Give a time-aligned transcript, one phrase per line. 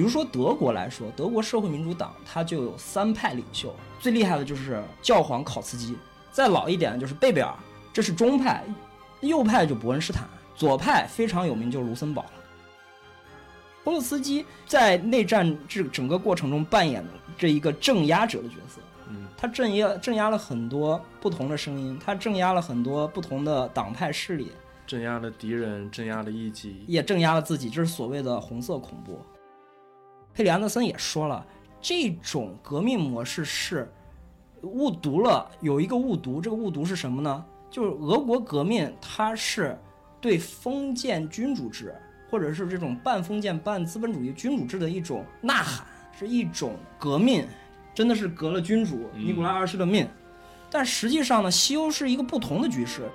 [0.00, 5.94] 比如说德国来说，德国社会民主党它就有三派领袖，最厉害的就是教皇考茨基，
[6.32, 7.54] 再老一点就是贝贝尔，
[7.92, 8.62] 这是中派；
[9.20, 10.26] 右派就伯恩斯坦，
[10.56, 12.30] 左派非常有名就是卢森堡了。
[13.84, 24.50] 波洛茨基在内战这整个过程中扮演的这一个镇压者的角色，嗯，他镇压镇压了很多不同的声音，他镇压了很多不同的党派势力，
[24.86, 29.20] 镇压了敌人，镇压了异己，也镇压了自己，这是所谓的红色恐怖。
[30.40, 31.46] 佩里安德森也说了，
[31.82, 33.92] 这种革命模式是
[34.62, 37.44] 误读了，有一个误读，这个误读是什么呢？
[37.70, 39.78] 就是俄国革命，它是
[40.18, 41.94] 对封建君主制。
[42.30, 45.84] 或者是这种半封建半资本主义君主制的一种呐喊，
[46.18, 47.44] 是一种革命，
[47.92, 50.08] 真的是革了君主尼古拉二世的命。
[50.70, 53.10] 但实际上呢，西欧是一个不同的局势。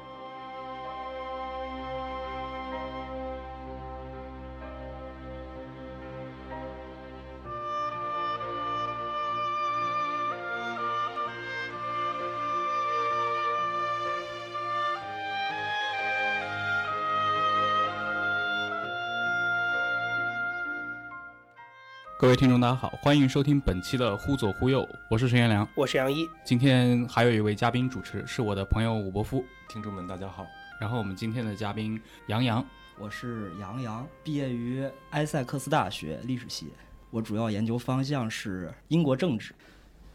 [22.26, 24.81] 各位听众，大家好，欢迎收听本期的《忽左忽右》，
[25.12, 26.28] 我是陈彦良，我是杨一。
[26.44, 29.45] 今天还有一位嘉宾主持，是我的朋友武伯夫。
[29.70, 30.44] 听众们，大家好。
[30.81, 32.66] 然后我们今天的嘉宾杨洋，
[32.97, 36.74] 我是杨洋，毕业于埃塞克斯大学历史系，
[37.12, 39.53] 我主要研究方向是英国政治。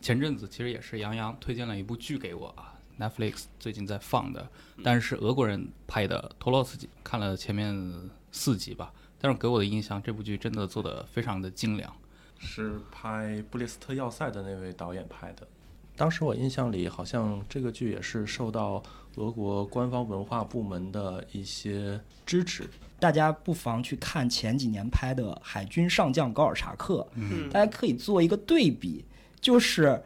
[0.01, 4.51] 前阵子其实也是杨洋推荐了一部剧给我啊，Netflix 最近在放的，
[4.83, 8.93] 但是俄国人拍的《托洛茨基》，看了前面四集吧。
[9.23, 11.95] 但是给我的印象，这部剧真的做得非常的精良，
[12.41, 15.47] 是拍《布列斯特要塞》的那位导演拍的。
[15.95, 18.83] 当时我印象里，好像这个剧也是受到
[19.17, 22.69] 俄国官方文化部门的一些支持。
[22.99, 29.05] 大家不妨去看前几年拍的《海军上将高尔察克》，嗯，大家可以做一个对比，
[29.41, 30.03] 就是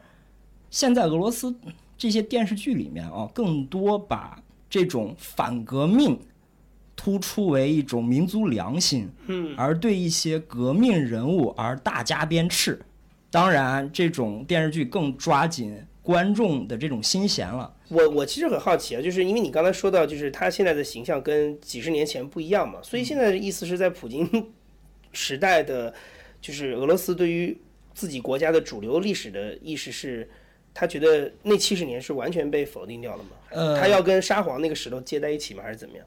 [0.71, 1.55] 现在俄罗斯
[1.97, 6.19] 这些电视剧里面啊，更多把这种反革命。
[7.05, 12.79] 突出为一种民族良心，嗯，而对一些革命人物而大加鞭笞。
[13.31, 17.71] 当然，这种电视剧更抓紧观众的这种心弦了。
[17.89, 24.27] 我我其实很好奇啊，就是因为你刚才说到，就是他现在的形象跟几十年前不一样嘛，所以现在的意思是在普京
[25.13, 25.93] 时代的，
[26.41, 27.55] 就是俄罗斯对于
[27.93, 30.27] 自己国家的主流历史的意识是，
[30.73, 33.31] 他觉得那七十年是完全被否定掉了吗？
[33.51, 35.63] 呃，他要跟沙皇那个石头接在一起吗？
[35.63, 36.07] 还是怎么样？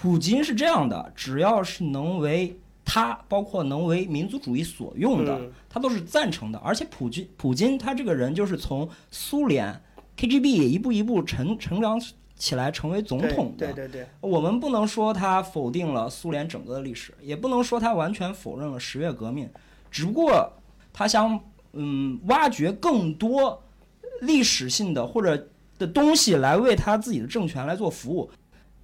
[0.00, 6.58] 普京是这样的，只要是能为他，包括能为民族主义所用的，他都是赞成的。
[6.60, 9.82] 而且普京，普京他这个人就是从苏联
[10.16, 12.00] KGB 一步一步成成长
[12.36, 13.72] 起来，成为总统的。
[13.72, 14.06] 对对对。
[14.20, 19.50] 我们不能说他否定了苏联整个的历史，也不能说他完全否认了十月革命，
[19.90, 20.52] 只不过
[20.92, 21.38] 他想
[21.72, 23.60] 嗯挖掘更多
[24.22, 28.30] 历史性的或者的东西来为他自己的政权来做服务。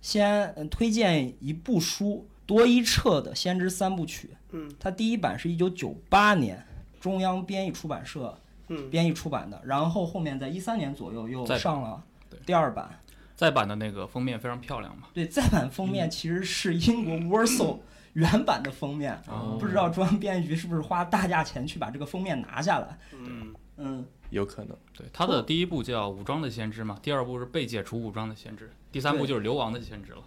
[0.04, 4.28] 先推荐一部书，多伊彻的《先知三部曲》。
[4.50, 6.62] 嗯，它第一版是一九九八年
[7.00, 8.38] 中央编译出版社
[8.68, 12.04] 嗯编译出版的，然后后面在一三年左右又上了
[12.44, 13.00] 第二版。
[13.34, 15.08] 再版的那个封面非常漂亮嘛？
[15.14, 17.78] 对，再版封面其实是英国 Warsaw
[18.12, 19.18] 原版的封面，
[19.58, 22.98] 不知道中央编译局是不是花大价钱去把这个封面拿下来？
[23.14, 24.06] 嗯嗯。
[24.30, 30.18] 有可能，对他的第一部叫《武装的先知》嘛，第二部是被解除武装的先知，第三部就是流亡的先知了。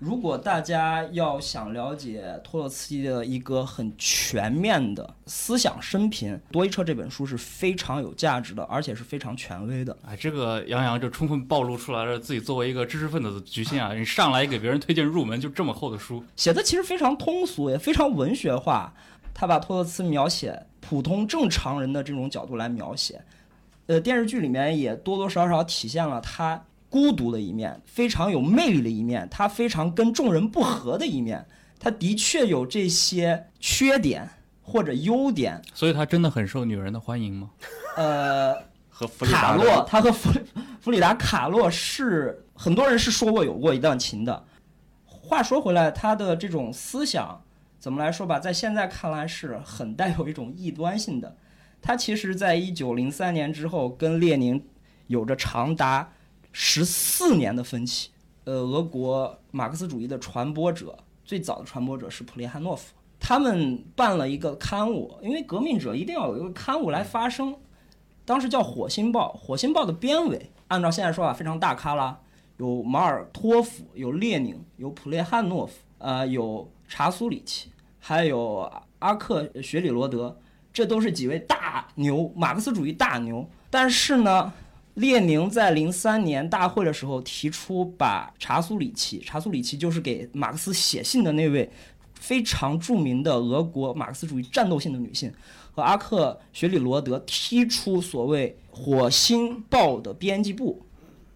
[0.00, 9.96] 如果大家要想了解托洛茨基的一个很全面的思想生平，《多伊彻》这本书是非常有价值的，而且是非常权威的。
[10.04, 13.94] 哎，这个杨洋就充分暴露出来了自己作为一个知识分子的局限啊！
[13.94, 18.92] 你上来给别人推荐入门就这么厚的书，写的其实非常通俗，也非常文学化。
[19.32, 23.22] 他把托洛茨描写普通正常人的这种角度来描写。
[23.86, 31.46] 呃，电视剧里面也多多少少体现了他孤独的一面，非常有魅力的一面，他非常跟众人不和的一面。
[31.78, 34.28] 他的确有这些缺点
[34.60, 37.50] 或者优点，所以他真的很受女人的欢迎吗？
[37.96, 38.54] 呃，
[38.90, 40.30] 和弗里卡洛，他和弗
[40.80, 44.44] 弗里达卡洛是很多人是说过有过一段情的。
[45.06, 47.40] 话说回来，他的这种思想
[47.78, 51.36] 怎么来说吧，在现在看来是很带有一种异端性的。
[51.80, 54.62] 他其实，在一九零三年之后，跟列宁
[55.06, 56.12] 有着长达
[56.52, 58.10] 十四年的分歧。
[58.44, 67.54] 呃，俄国马克思主义的传播者，最早的传播者是普列汉诺夫，他们办了一个刊物，因为革命者一定要有一个刊物来发声，
[68.24, 69.32] 当时叫《火星报》。
[69.38, 72.18] 《火星报》的编委，按照现在说法非常大咖啦，
[72.56, 80.40] 有马尔托夫，有列宁，有普列汉诺夫，呃，有查苏里奇，还有阿克雪里罗德，
[80.72, 83.48] 这都是几位大牛，马克思主义大牛。
[83.68, 84.52] 但是呢，
[85.00, 91.70] 列宁在零三年大会的时候提出，把查苏里奇，查苏里奇就是给马克思写信的那位
[92.12, 95.32] 非常著名的俄国马克思主义战斗性的女性，
[95.72, 100.82] 和阿克雪里罗德踢出所谓《火星报》的编辑部。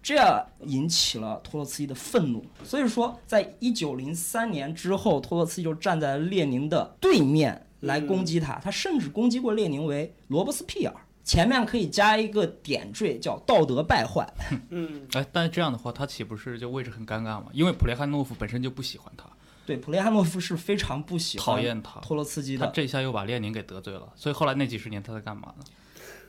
[0.03, 10.93] 这引起了托洛茨基的愤怒，所以说，在一九零三年之后，托洛茨基就站在列宁的对面来攻击他，他甚至攻击过列宁为罗伯斯庇尔，
[11.25, 14.25] 前面可以加一个点缀，叫道德败坏。
[14.69, 17.47] 嗯，哎，但是这样的话，他岂不是就位置很尴尬吗？
[17.51, 19.27] 因为普列汉诺夫本身就不喜欢他，
[19.65, 22.65] 对，普列汉诺夫是非常不喜欢讨厌他，托洛茨基的。
[22.65, 25.65] 他这下又把列宁给得罪了，所以后来那几十年他在干嘛呢？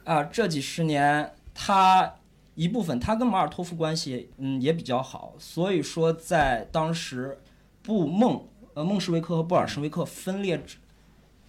[0.05, 2.17] 啊，这几十年他。
[2.57, 7.39] 一部分他跟马尔托夫关系嗯也比较好，所以说在当时
[7.83, 10.79] 布孟呃孟什维克和布尔什维克分裂之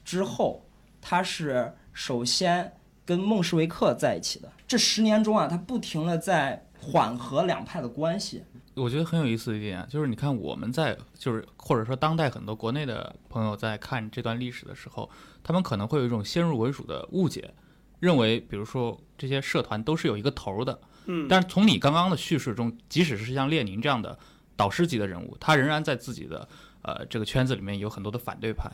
[0.03, 0.65] 之后，
[0.99, 2.73] 他是首先
[3.07, 4.51] 跟孟什维克在一起的。
[4.68, 8.44] 这十年中啊，他不停的在缓和两派的关系。
[8.75, 15.09] 我觉得很有意思的一点就是，你看我们在就是或者说当代很多国内的朋友在看这段历史的时候，
[15.42, 17.51] 他们可能会有一种先入为主的误解，
[18.00, 20.80] 认为比如说这些社团都是有一个头的。
[21.06, 24.19] 嗯，但是从你刚刚的叙事中，即使是像列宁这样的
[24.56, 26.48] 导师级的人物，他仍然在自己的
[26.81, 28.69] 呃这个圈子里面有很多的反对派。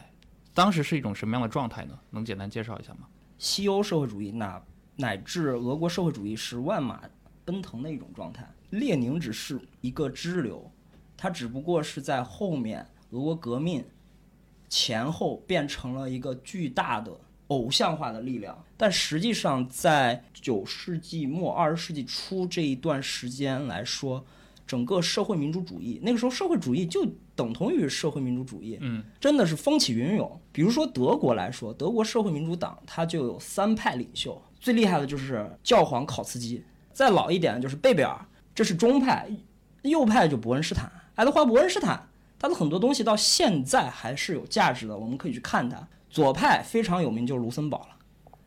[0.54, 1.98] 当时是一种什么样的状态呢？
[2.10, 3.08] 能简单介绍一下吗？
[3.44, 4.64] 西欧社会主义乃
[4.96, 7.04] 乃至俄国社会主义是万马
[7.44, 8.50] 奔腾的一种状态。
[8.70, 10.72] 列宁只是一个支流，
[11.18, 13.84] 他只不过是在后面俄国革命
[14.70, 17.12] 前后变成了一个巨大的。
[17.48, 24.26] 偶像化的力量，但实际上在九世纪末二十世纪初这一段时间来说，
[24.66, 27.06] 整个社会民主主义那个时候社会主义就
[27.36, 30.40] 等同于社会民主主义，嗯，真的是风起云涌。
[30.52, 36.64] 比如说德国来说，德国社会民主党它就有三派领袖，最厉害的就是教皇考茨基，
[36.94, 39.28] 再老一点的就是贝贝尔，这是中派；
[39.82, 42.08] 右派就伯恩斯坦，爱德华伯恩斯坦，
[42.40, 45.88] 他的很多东西到现在还是有价值的，我们可以去看他。
[46.10, 47.88] 左派非常有名，就是卢森堡了。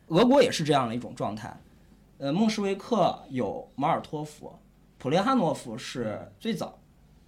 [0.07, 1.55] 俄国也是这样的一种状态。
[2.19, 4.57] 呃，孟什维克有马尔托夫，
[4.99, 6.79] 普列汉诺夫是最早。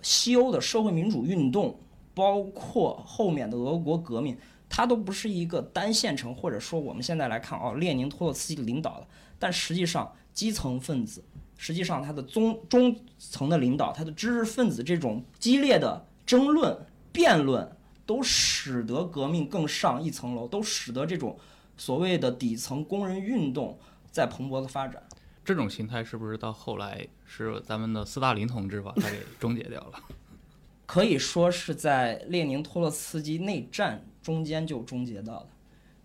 [0.02, 1.78] 西欧的社会民主运动，
[2.14, 4.36] 包括后面的俄国革命，
[4.68, 9.06] 它都不是一个单线程，或者说我们现在来看，哦，列宁、托洛茨基领导的。
[9.38, 11.24] 但实际上，基层分子，
[11.56, 16.78] 实际上他的中中层的领导，他的知识分子这种激烈的争论、
[17.12, 17.70] 辩论。
[18.06, 21.38] 都使得革命更上一层楼，都使得这种
[21.76, 23.78] 所谓的底层工人运动
[24.10, 25.02] 在蓬勃的发展。
[25.48, 29.98] 这种形态是不是到后来是咱们的斯大林同志把它给终结掉了？
[30.84, 35.46] 可以说是在列宁托洛茨基内战中间就终结到了。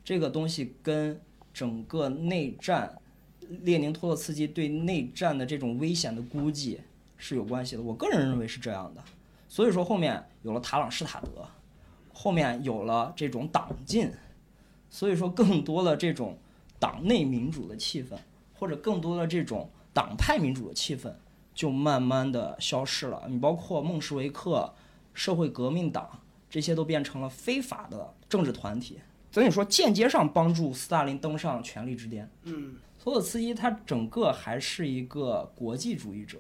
[0.02, 1.20] 这个东西跟
[1.54, 2.98] 整个内战，
[3.50, 6.80] 列宁托洛茨基对内战的这种危险的估计
[7.18, 7.82] 是有关系的。
[7.82, 9.04] 我个人认为是这样的。
[9.50, 11.46] 所以说后面有了塔朗施塔德。
[12.14, 14.10] 后面有了这种党禁，
[14.90, 16.38] 所以说更多的这种
[16.80, 18.16] 党内民主的气氛，
[18.64, 21.14] 或者更多的这种党派民主的气氛，
[21.54, 23.24] 就慢慢的消失了。
[23.28, 24.74] 你包括孟什维克、
[25.14, 26.10] 社会革命党，
[26.50, 28.98] 这些都变成了非法的政治团体。
[29.34, 32.32] 所以说，间接上帮助斯大林登上权力之巅。
[32.44, 36.40] 嗯，托洛茨基他整个还是一个国际主义者，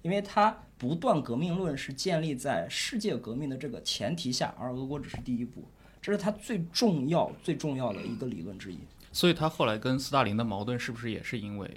[0.00, 0.56] 因为他。
[0.78, 5.64] 不断革命论是建立在世界革命的这个前提下，而俄国只是第一步，
[6.00, 8.78] 这是他最重要、最重要的一个理论之一。
[9.18, 11.68] 所以，他后来跟斯大林的矛盾是不是也是因为，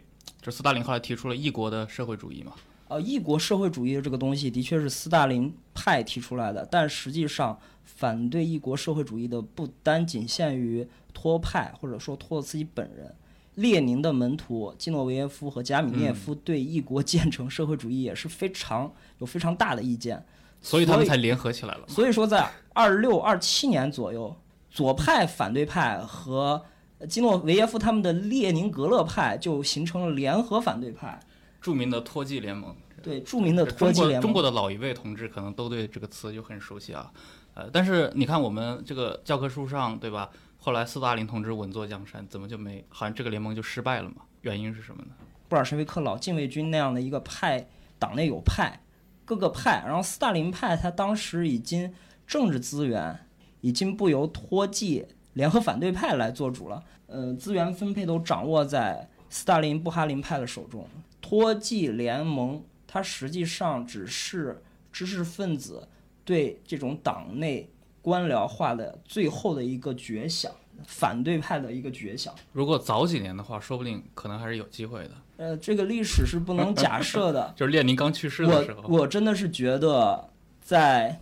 [0.43, 2.53] 就斯大林后来提出了异国的社会主义嘛？
[2.87, 13.11] 呃，异国社会主义的这个东西的确是斯大林派提出来的，但实际上反对异国社会主义的不单仅限于托派，或者说托洛茨基本人。
[13.55, 20.23] 列宁的门徒基诺维耶夫和加米涅夫对异国建成社会主义也是非常有非常大的意见，
[20.61, 21.87] 所以他们才联合起来了。
[21.87, 24.35] 所以说，在二六二七年左右，
[24.69, 26.63] 左派反对派和
[27.07, 31.19] 基诺维耶夫他们的列宁格勒派就形成了联合反对派，
[31.59, 32.75] 著名的托季联盟。
[33.01, 34.21] 对，著名的托季联盟。
[34.21, 37.11] 中国的老一辈同志可能都对这个词就很熟悉啊。
[37.53, 40.29] 呃，但是你看我们这个教科书上，对吧？
[40.57, 42.85] 后来斯大林同志稳坐江山，怎么就没？
[42.89, 44.17] 好像这个联盟就失败了嘛？
[44.41, 45.09] 原因是什么呢？
[45.49, 47.67] 布尔什维克老禁卫军那样的一个派，
[47.97, 48.79] 党内有派，
[49.25, 51.91] 各个派，然后斯大林派他当时已经
[52.27, 53.27] 政治资源
[53.61, 60.87] 已经不由托季联合反对派来做主了，呃，资源分配都掌握在斯大林布哈林派的手中。
[61.21, 64.61] 托济联盟它实际上只是
[64.91, 65.87] 知识分子
[66.25, 67.69] 对这种党内。
[68.03, 70.51] 官僚化的最后的一个绝响，
[70.87, 72.33] 反对派的一个绝响。
[72.51, 75.11] 如果早几年的话，说不定可能还是有机会的。
[75.37, 77.53] 呃，这个历史是不能假设的。
[77.55, 81.21] 就是列宁刚去世的时候，我我真的是觉得，在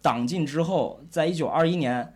[0.00, 2.14] 党禁之后，在一九二一年，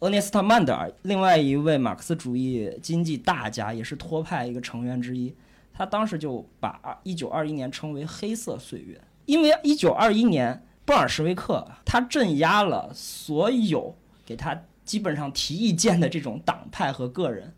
[0.00, 5.34] 厄涅斯特·曼德尔，另外一位马克思主义经济大家，也是托派一个成员之一，
[5.74, 17.52] 他当时就把一九二一年称为黑色岁月，因为一九二一年布尔什维克他镇压了所有给他基本上提意见的这种党派和个人。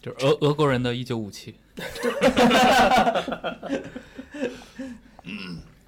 [0.00, 1.54] 就是俄俄国人的一九五七。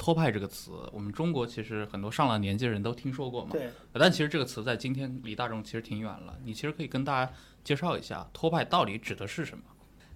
[0.00, 3.50] 托派这个词，我们中国其实很多上了年纪的人都听说过嘛。
[3.52, 3.68] 对。
[3.92, 6.38] 但其实这个词在今天离大众其实挺远了。
[6.42, 7.30] 你其实可以跟大家
[7.62, 9.62] 介绍一下，托派到底指的是什么？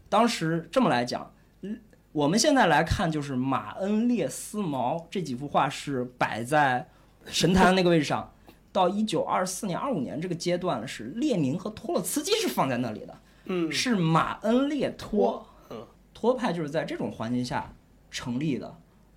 [0.08, 1.30] 当时这么来讲，
[2.12, 6.88] 我们现在来看，就是马恩列斯毛这几幅画是摆在
[7.26, 8.32] 神坛那个位置上。
[8.72, 13.18] 到一九二四年、二五年这个阶段是列宁和托洛茨基是放在那里的。
[13.44, 15.46] 嗯，是马恩列托。
[15.68, 17.70] 嗯，托派就是在这种环境下
[18.10, 18.74] 成立的。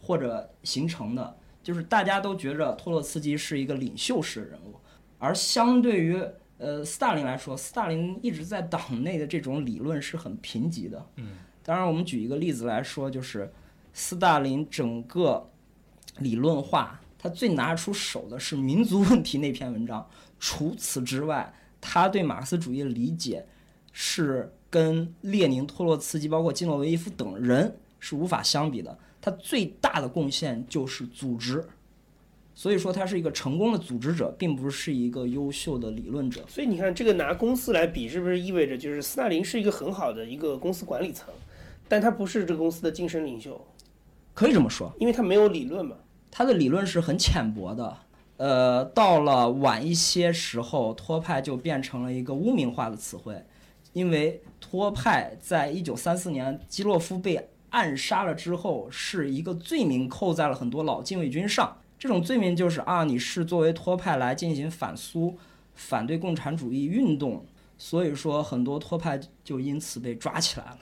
[0.07, 4.75] 或者形成的，就是大家都觉着托洛茨基是一个领袖式的人物，
[5.19, 6.17] 而相对于
[6.57, 11.05] 呃斯大林来说，斯大林一直在党内的这种理论是很贫瘠的。
[11.17, 13.51] 嗯，当然我们举一个例子来说，就是
[13.91, 15.49] 斯大林整个
[16.19, 20.09] 理论化，他最拿出手的是民族问题那篇文章。
[20.39, 23.45] 除此之外，他对马克思主义的理解
[23.91, 28.97] 是跟列宁、托洛茨基，包括基诺维耶夫等人是无法相比的。
[29.21, 31.65] 他最大的贡献就是组织，
[32.55, 36.43] 所以说他是一个成功的组织者，并不是一个优秀的理论者。
[36.47, 41.27] 所以你看，这个拿公司来比，是不是意味着就是斯大林是一个很好的一个公司管理层，
[41.87, 43.59] 但他不是这个公司的精神领袖？
[44.33, 45.95] 可以这么说，因为他没有理论嘛。
[46.31, 47.97] 他的理论是很浅薄的。
[48.37, 53.43] 呃，到了晚一些时候，托派就变成了一个污名化的词汇，
[53.93, 57.49] 因为托派在一九三四年基洛夫被。
[57.77, 61.77] 暗杀了之后，是一个罪名扣在了很多老禁卫军上。
[61.99, 65.37] 这种罪名就是啊，你是作为托派来进行反苏、
[65.75, 67.45] 反对共产主义运动，
[67.77, 70.79] 所以说很多托派就因此被抓起来了，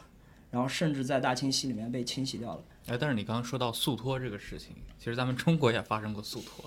[0.51, 2.63] 然后甚至在大清洗里面被清洗掉了。
[2.87, 6.63] 哎，但是你刚刚说到肃托这个事情，其实咱们中国也发生过肃托，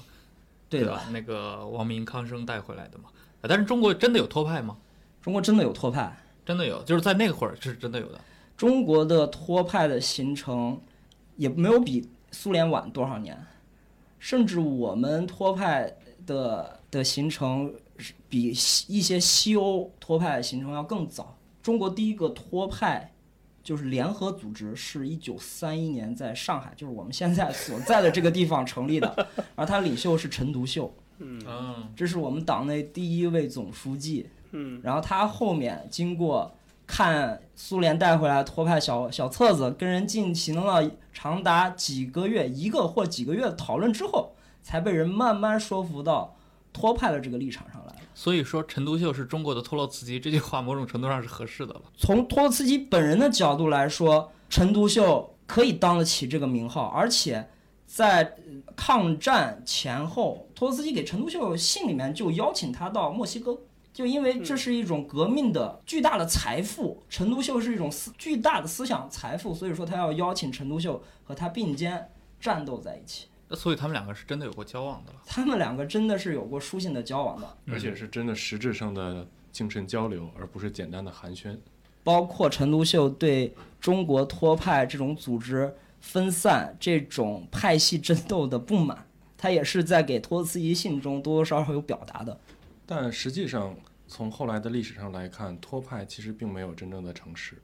[0.69, 1.05] 对吧？
[1.11, 3.05] 那个王明、康生带回来的嘛。
[3.41, 4.77] 但是中国真的有托派吗？
[5.23, 8.21] 中国真的有托派，真的有，就是在那会儿是真的有的。
[8.59, 10.81] 中国的托派的形成
[11.37, 13.41] 也没有比苏联晚多少年，
[14.19, 15.97] 甚至我们托派
[16.27, 17.73] 的的形成
[18.29, 18.49] 比
[18.89, 21.39] 一些西欧托派形成要更早。
[21.63, 23.13] 中国第一个托派
[23.63, 36.53] 就是联合组织，是一九三一年在上海，就是我们现在所在的这个地方成立的， 而他领袖是陈独秀，嗯，这是我们党内第一位总书记，嗯，然后他后面经过。
[36.89, 46.35] 看苏联带回来托派小小册子，跟人进行了长达几个月、一个或几个月的讨论之后，才被人慢慢说服到
[46.73, 47.99] 托派的这个立场上来了。
[48.15, 51.83] 所以说，陈独秀是中国的托洛茨基，这句话某种程度上是合适的了。
[51.97, 57.47] 从托洛茨基本人的角度来说，陈独秀可以当得起这个名号，而且
[57.87, 58.35] 在
[58.75, 63.59] 抗战前后，托洛茨基给陈独秀信里面就邀请他到墨西哥。
[63.99, 72.09] 就因为这是一种革命的巨大的财富，陈独秀是一种思巨大的思想财富，所以说他要邀请陈独秀和他并肩
[72.41, 73.27] 战斗在一起。
[73.49, 75.19] 那所以他们两个是真的有过交往的了。
[75.27, 81.59] 他们两个真的是有过书信的交往的，而且是真的实质上的精神交流，而不是简单的寒暄。
[82.05, 89.05] 包括陈独秀对中国托派这种组织分散、这种派系争斗的不满，
[89.37, 92.39] 他也是在给托斯基信中多多少少有表达的。
[92.87, 93.75] 但实际上。
[94.09, 97.63] 从后来的历史上来看，托派其实并没有真正的成事。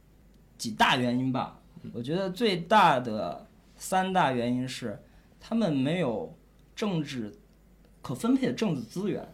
[0.58, 1.60] 几大原因吧，
[1.92, 3.46] 我觉得最大的
[3.76, 5.02] 三大原因是，
[5.40, 6.36] 他们没有
[6.76, 7.34] 政治
[8.02, 9.26] 可分配的政治资源，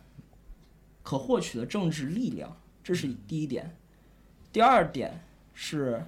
[1.02, 3.76] 可获取的政治力量，这是第一点。
[4.52, 5.20] 第二点
[5.52, 6.02] 是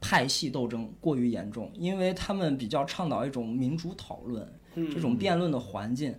[0.00, 6.14] 派系斗争过于严重，因为他们比较倡导一种民主讨论，这种辩论的环境。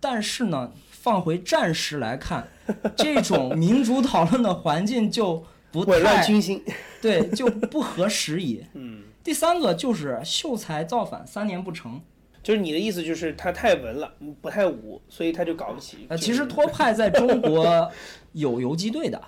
[0.00, 2.46] 但是呢，放回战时来看，
[2.96, 6.62] 这种民主讨论的环境就不太紊乱军心，
[7.02, 8.64] 对，就不合时宜。
[8.74, 12.00] 嗯，第三个就是秀才造反三年不成，
[12.42, 16.06] 就是你的意思就是他太文了，不太武，所以他就搞不起。
[16.08, 17.90] 呃，其实托派在中国
[18.32, 19.20] 有游击队的，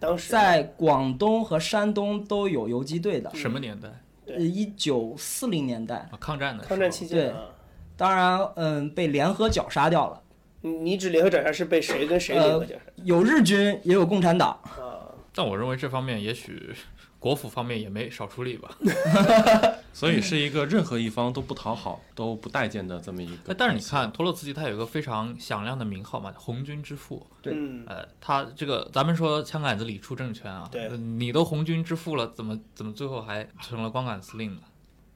[0.00, 3.30] 当时在广东和山东都有游击队的。
[3.34, 3.88] 什么年代？
[4.26, 7.18] 呃，一九四零年代，抗战的抗战期间。
[7.18, 7.34] 对。
[8.02, 10.20] 当然，嗯，被联合绞杀掉了。
[10.62, 12.82] 你你指联合绞杀是被谁跟谁联合绞杀？
[13.04, 14.50] 有日军，也有共产党。
[14.64, 16.74] 啊， 但我认为这方面也许
[17.20, 18.68] 国府方面也没少出力吧。
[19.94, 23.54] 所以是一个任何一方都不讨好、都不待见的这么一个哎。
[23.58, 27.24] 但是你看，托洛茨基他有一个非常响亮的名号嘛，红军之父。
[27.40, 34.62] 对嗯，呃，他这个咱们说枪杆子里出政权啊，对呃你都红军之父了，怎么怎么最后还成了光杆司令呢？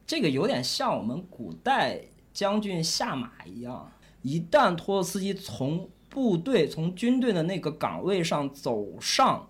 [0.06, 2.00] 这个有点像我们古代
[2.36, 3.90] 将军下马一样，
[4.20, 9.48] 一旦托洛茨基从部队、从军队的那个岗位上走上，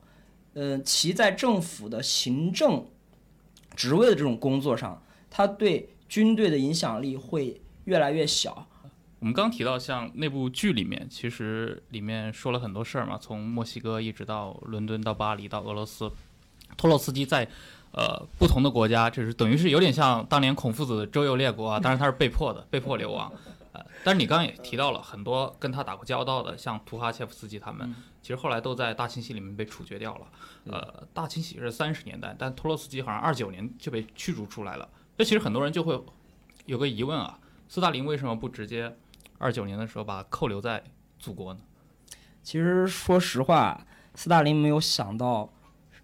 [0.55, 2.87] 呃，其在政府的行政
[3.75, 8.69] 职位的这种工作上，他对军队的影响力会越来越小。
[9.19, 16.09] 我们刚提到，像那部剧里面，其实里面说了很多事儿嘛，从墨西哥一直到伦敦到巴黎到俄罗斯，
[16.76, 17.49] 托洛茨基在
[17.93, 23.33] 呃不同的国家，就是等于是有点像当年孔夫子周游列国啊， 当然他是被迫的，被迫流亡。
[23.73, 30.26] 呃，但是你刚刚也提到了很多跟他打过交道的，像图哈切夫斯基他们，其实后来都在大清洗里面被处决掉了。
[30.64, 34.88] 呃，大清洗是三十年代，但托洛斯基好像二九年就被驱逐出来了。
[35.19, 36.02] 那其实很多人就会
[36.64, 37.38] 有个疑问啊，
[37.69, 38.97] 斯大林为什么不直接
[39.38, 40.83] 二九年的时候把他扣留在
[41.19, 41.61] 祖国呢？
[42.43, 45.52] 其实说实话，斯大林没有想到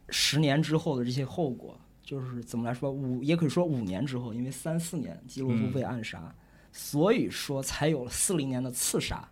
[0.09, 6.35] 十年之后的这些后果，就是怎么来说五，也可以说五年之后，因为三四年基洛夫被暗杀，
[6.73, 9.29] 所以说才有了四零年的刺杀。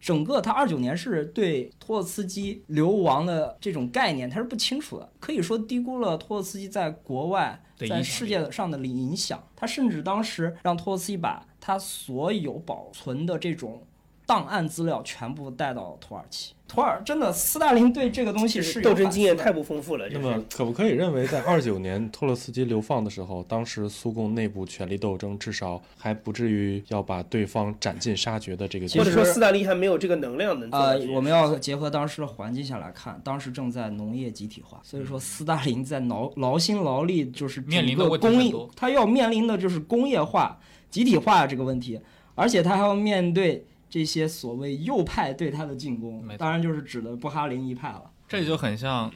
[0.00, 9.42] 整个他二九年是对托洛茨基流亡的这种概念，他是不清楚的，可以说低估了托洛茨基在国外在世界上的影响。
[9.56, 13.84] 他甚至当时让托洛茨基把他所有保存的这种
[14.24, 16.54] 档案资料全部带到土耳其。
[16.68, 20.44] 土耳真的，斯大林对这个东西是斗争经验太不丰富了，那么。
[20.54, 41.98] 可不可以认为，在二九年托洛茨基流放的时候，当时苏共内部权力斗争至少还不至于要把对方斩尽杀绝的这个或者说斯大林还没有这个能量能做呃我们要结合当时的环境下来看，当时正在农业集体化，所以说斯大林在劳劳心劳力，就是面临的工业他要面临的就是工业化、集体化这个问题，
[42.34, 48.10] 而且他还要面对这些所谓右派对他的进攻当然就是指的布哈林一派了。
[48.28, 49.10] 这就很像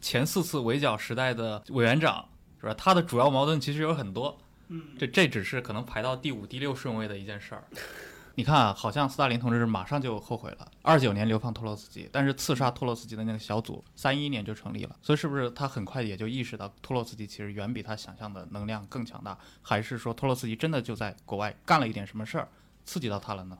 [0.00, 2.26] 前四次围剿时代的委员长，
[2.60, 2.74] 是吧？
[2.74, 7.64] 他的主要矛盾其实有很多，嗯，这这只是可能排到第五、第六顺位的一件事儿。
[8.36, 22.48] 你看啊，好像斯大林同志马上就后悔了，二九年流放托洛茨基，但是刺杀托洛茨基的那个小组三一年就成立了，所以是不是他很快也就意识到托洛茨基其实远比他想象的能量更强大，还是说托洛茨基真的就在国外干了一点什么事儿，
[22.84, 23.56] 刺激到他了呢？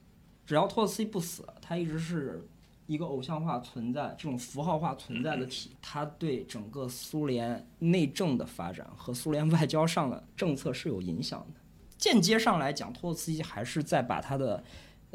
[0.47, 2.47] 只要托洛茨基不死，他一直是
[2.87, 11.61] 一个偶像化存在、这种符号化存在的体，他对整个苏联内政的发展和苏联外交上的政策是有影响的。
[11.97, 14.63] 间接上来讲，托洛茨基还是在把他的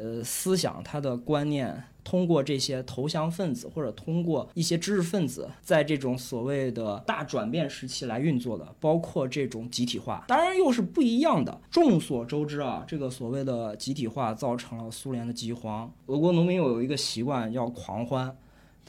[0.00, 11.60] 呃思想、他的观念，通过这些投降分子或者通过一些知识分子，在这种所谓的大转变时期来运作的，包括这种集体化，当然又是不一样的。
[11.70, 15.92] 众所周知啊，这个所谓的集体化造成了苏联的饥荒。
[16.06, 18.34] 俄国农民有一个习惯，要狂欢。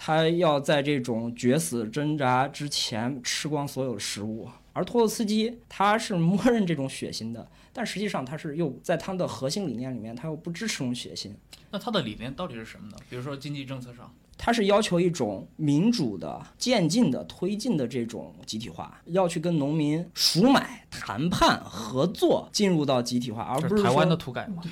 [0.03, 11.31] 他要在这种决死挣扎之前吃光所有的食物，而托洛茨基他是默认这种血腥的，但实际上他是又在他的核心理念里面，他又不支持这种血腥，
[11.71, 12.97] 那他的理念到底是什么呢？
[13.09, 24.63] 比如说经济政策上，他是要求一种民主的、渐进的推进的这种集体化，要去跟农民赎买、谈判、合作，进入到集体化，而不是是台湾的土改嘛？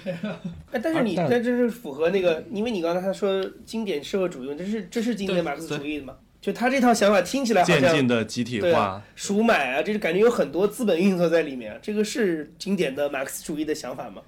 [0.71, 6.15] 哎，但是你而但但这是符合那个，因为你刚才他说经典社会主义，这是这是经典马克思主义的嘛？
[6.41, 14.21] 就他这套想法听起来好渐进像的集体对化啊，赎买啊，这是感觉有很多资本运作在里面，这个是经典的马克思主义的想法吗？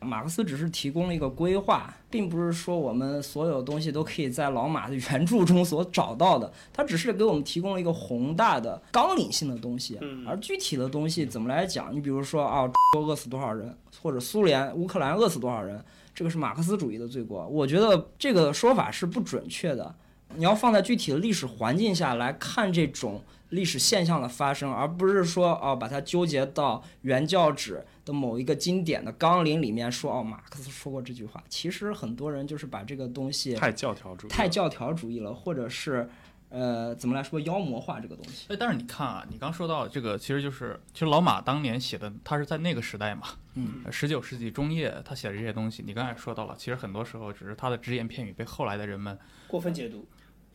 [0.00, 11.94] 马克思只是提供了一个规划，并不是说我们所有东西都可以在老马的原著中所找到的，他只是给我们提供了一个宏大的纲领性的东西，嗯而具体的东西怎么来讲？
[11.94, 13.72] 你比如说啊，饿死多少人，
[14.02, 15.80] 或者苏联、乌克兰饿死多少人，
[16.12, 17.46] 这个是马克思主义的罪过。
[17.46, 19.94] 我觉得这个说法是不准确的。
[20.36, 31.42] 你要放在具体的历史环境下来看这种历史现象的发生，而不是说哦把它纠结到原教旨的某一个经典的纲领里面说哦马克思说过这句话。
[31.48, 36.08] 其实很多人就是把这个东西太教条主义，太教条主义了，或者是
[36.48, 38.46] 呃怎么来说妖魔化这个东西。
[38.48, 50.06] 哎，但是你看啊，你刚说到这个，其实就是其实老马当年写的，他是在那个时代嘛，嗯，十九世纪中叶他写的这些东西，你刚才说到了，其实很多时候只是他的只言片语被后来的人们，过分解读，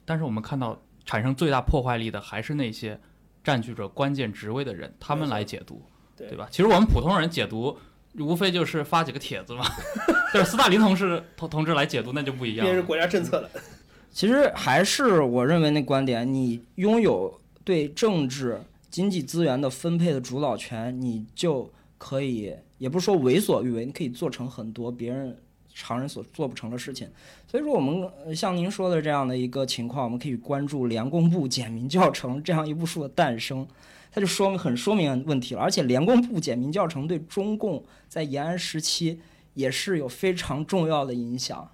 [0.08, 2.98] 但是我们看到产生最大破坏力的还是那些
[3.44, 5.82] 占据着关键职位的人，他们来解读，
[6.16, 6.48] 对对吧？
[6.50, 7.78] 其实我们普通人解读
[8.18, 9.66] 无非就是发几个帖子嘛。
[10.34, 12.72] 但是斯大林同志同同志来解读，那就不一样了。
[12.72, 13.50] 变成国家政策了。
[14.10, 25.38] 其实还是我认为那观点，你拥有对政治、经济资源的分配的主导权，你就可以，也不是说为所欲为，你可以做成很多别人
[25.74, 27.10] 常人所做不成的事情。
[27.50, 33.66] 所以说，我们呃像您说的这样的一个情况，我们可以关注联共部简明教程这样一部书的诞生，
[34.12, 35.62] 它就说明很说明问题了。
[35.62, 39.22] 而且，联共部简明教程对中共在延安时期
[39.54, 41.72] 也是有非常重要的影响。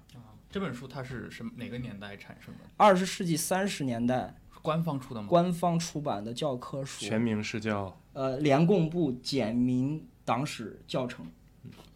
[0.48, 2.60] 这本书它是什么哪个年代产生的？
[2.76, 4.32] 二十世纪三十年代
[4.62, 5.26] 官方出的吗？
[5.28, 11.26] 官方出版的教科书，全名是叫呃，联共部简明党史教程。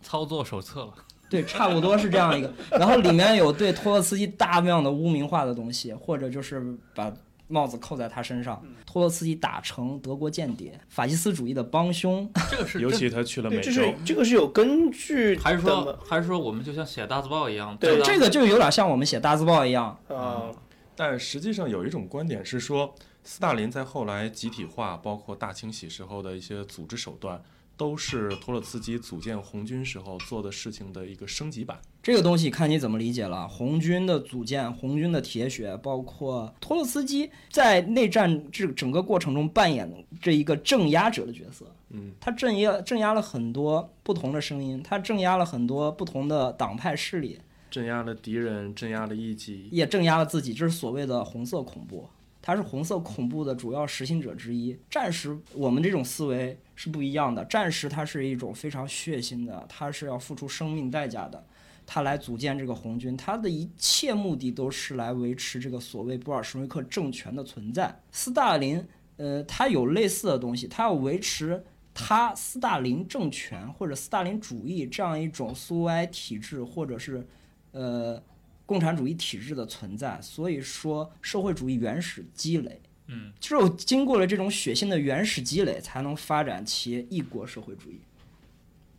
[0.02, 0.94] 操作手册了。
[1.30, 2.52] 对，差不多是这样一个。
[2.70, 6.62] 然后里面有对托洛茨基大量的污名化的东西，或者就是
[6.94, 7.12] 把
[7.48, 12.30] 帽子扣在他身上，托洛茨基打成德国间谍、法西斯主义的帮凶。
[12.50, 17.76] 这个是尤其他去了，美洲这是，这个是有根据的还是说还是说我们就像写大字报一样？
[17.78, 19.98] 对这个就有点像我们写大字报一样。
[20.08, 20.50] 啊，
[20.94, 27.42] 但实际上有一种观点是说，斯大林在后来集体化，包括大清洗时候的一些组织手段，
[27.78, 31.80] 都是托洛茨基组建红军时候做的事情的一个升级版。
[32.02, 33.46] 这个东西看你怎么理解了。
[33.46, 39.88] 红军的组建，红军的铁血，包括托洛茨基在内战这整个过程中扮演
[40.20, 41.64] 这一个镇压者的角色。
[41.90, 47.38] 嗯，他镇压镇压了很多不同的声音，他镇压了很多不同的党派势力，
[47.70, 49.68] 镇压了敌人，镇压了异己。
[49.70, 50.52] 也镇压了自己。
[50.52, 52.08] 这是所谓的红色恐怖，
[52.40, 54.78] 他是红色恐怖的主要实行者之一。
[54.88, 61.44] 战时我们这种思维是不一样的，战时它是一种非常血腥的，它是要付出生命代价的。
[61.90, 67.98] 他来组建这个红军，他的一切目的都是来维持这个所谓布尔什维克政权的存在。
[68.12, 77.26] 斯大林，呃，他有类似的东西，他要维持他斯大林政权或者斯大林主义这样一种苏维埃体制，或者是
[77.72, 78.22] 呃
[78.68, 80.20] 共产主义体制的存在。
[80.20, 87.98] 所以说，社会主义原始积累，嗯，只有经过了这种血腥的原始积累，才能发展其一国社会主义。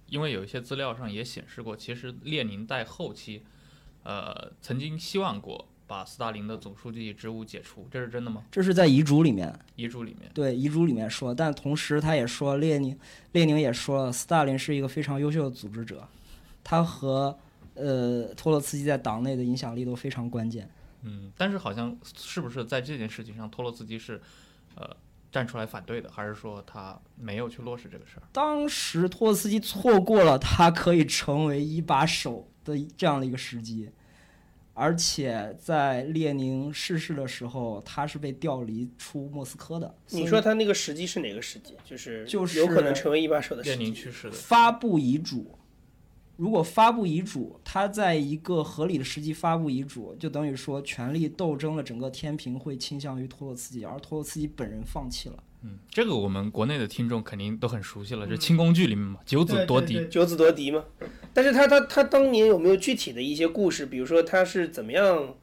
[0.08, 3.43] 因为有一些资料上也显示过，其实列宁在后期，
[4.01, 8.43] 呃，曾经希望过把斯大林的总书记职务解除，这是真的吗？
[8.49, 9.53] 这是在遗嘱里面。
[9.75, 12.97] 遗嘱里面，对遗嘱里面说，但同时他也说，列宁，
[13.34, 16.08] 列宁也说了，斯大林是一个非常优秀的组织者，
[16.63, 17.38] 他和
[17.79, 20.69] 呃托洛茨基在党内的影响力都非常关键。
[21.03, 24.21] 嗯，但是好像是不是在这件事情上，托洛茨基是，
[24.75, 24.85] 呃，
[25.31, 28.23] 站出来反对的，还是说他没有去落实这个事儿？
[28.33, 33.89] 当时托洛茨基错过了他可以成为一把手的这样的一个时机，
[34.73, 39.95] 而且在列宁逝世的时候，他是被调离出莫斯科的。
[40.09, 41.75] 你说他那个时机是哪个时机？
[41.85, 43.83] 就是就是有可能成为一把手的列时机。
[43.85, 45.57] 列宁去世的，发布遗嘱，
[46.39, 55.36] 如果发布遗嘱，他在一个合理的时机发布遗嘱，就等于说权力斗争的整个天平会倾向于托洛茨基，而托洛茨基本人放弃了。
[55.63, 60.82] 嗯，这个我们国内的听众肯定都很熟悉了，这清宫剧里面嘛，九子夺嫡，九子夺嫡嘛。
[61.34, 63.86] 但是他他他当年有没有具体的一些故事？
[63.86, 65.36] 比如说他是怎么样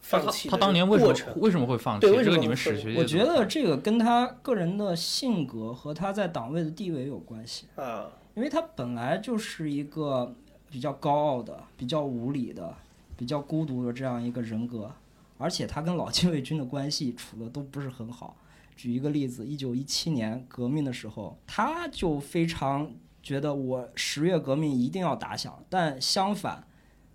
[0.00, 1.34] 放弃的他他当年为什么？
[1.36, 2.08] 为什么会放弃？
[2.08, 10.34] 这个你们史学界我觉得这个跟他个人的性格和他在党位的地位有关系，啊，因为他本来就是一个
[10.70, 12.72] 比较高傲的、比较无理的、
[13.16, 14.92] 比较孤独的这样一个人格，
[15.38, 18.36] 而且他跟老禁卫军的关系处的都不是很好。
[18.76, 26.62] 举一个例子，一九一七年革命的时候，他就非常觉得我十月革命一定要打响，但相反，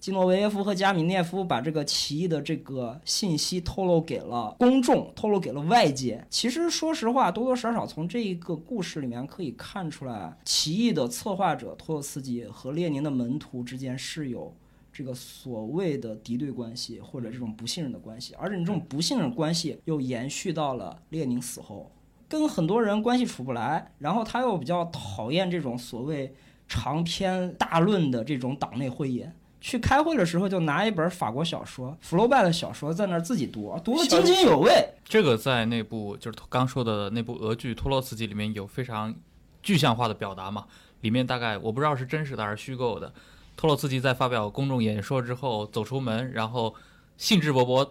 [0.02, 6.26] 基诺维耶夫和加米涅夫把这个起义的这个信息透露给了公众，透露给了外界。
[6.28, 14.52] 其实说实话，多多少少从这一个故事里面可以看出来，起义的策划者托洛茨基和列宁的门徒之间是有
[14.92, 21.92] 这个所谓的敌对关系或者这种不信任的关系，而且你这种不信任关系又延续到了列宁死后，
[22.28, 26.34] 跟很多人关系处不来，然后他又比较讨厌这种所谓
[26.68, 29.28] 长篇大论的这种党内会议。
[29.62, 34.72] 去开会的时候，就拿一本法国小说福楼拜的小说在那儿自己读，读得津津有味。
[35.06, 39.14] 这个在那部就是刚说的那部俄剧《托洛茨基》里面有非常
[39.62, 40.66] 具象化的表达嘛？
[41.02, 43.14] 里面大概我不知道是真实的还是虚构的。
[43.56, 46.74] 托洛茨基在发表公众演说之后走出门，然后
[47.18, 47.88] 兴致勃勃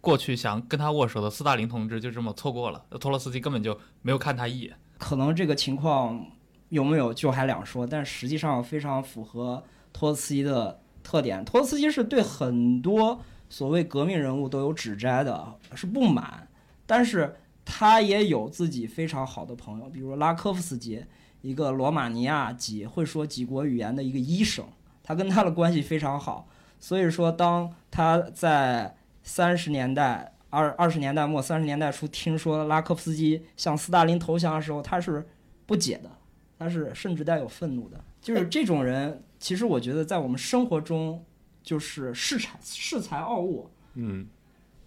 [0.00, 2.84] 过去想跟他握手的斯大林同志就这么错过了。
[3.00, 4.76] 托洛斯基根本就没有看他一眼。
[4.98, 6.22] 可能这个情况
[6.68, 11.44] 有没有就还两说，但实际上非常符合托洛斯基的特点。
[11.44, 16.48] 托洛茨基是对很多所谓革命人物都有指摘的，是不满，
[16.84, 21.04] 但是他也有自己非常好的朋友，比如拉科夫斯基，
[21.42, 24.64] 一个罗马尼亚籍会说几国语言的一个医生，
[25.04, 26.48] 他跟他的关系非常好。
[26.80, 35.26] 所以说，当他在三十年代、二二十年代末、三十年代初听说拉科夫斯基向斯大林投降的时候，他是
[35.64, 36.10] 不解的，
[36.58, 37.98] 他是甚至带有愤怒的。
[38.20, 41.22] 就是这种人，其实我觉得在我们生活中
[41.62, 43.68] 就是恃才恃才傲物。
[43.92, 44.26] 嗯，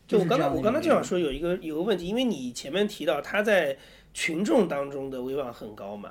[0.07, 3.77] 就我刚才我刚才就想说有一个有个问题，因为你前面提到他在
[4.15, 6.09] 群众当中的威望很高嘛，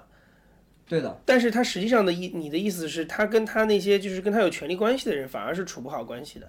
[0.86, 6.48] 对的，但是他实际上的意你的意思是，他跟他那些就是跟他有权利关系的人反而是处不好关系的，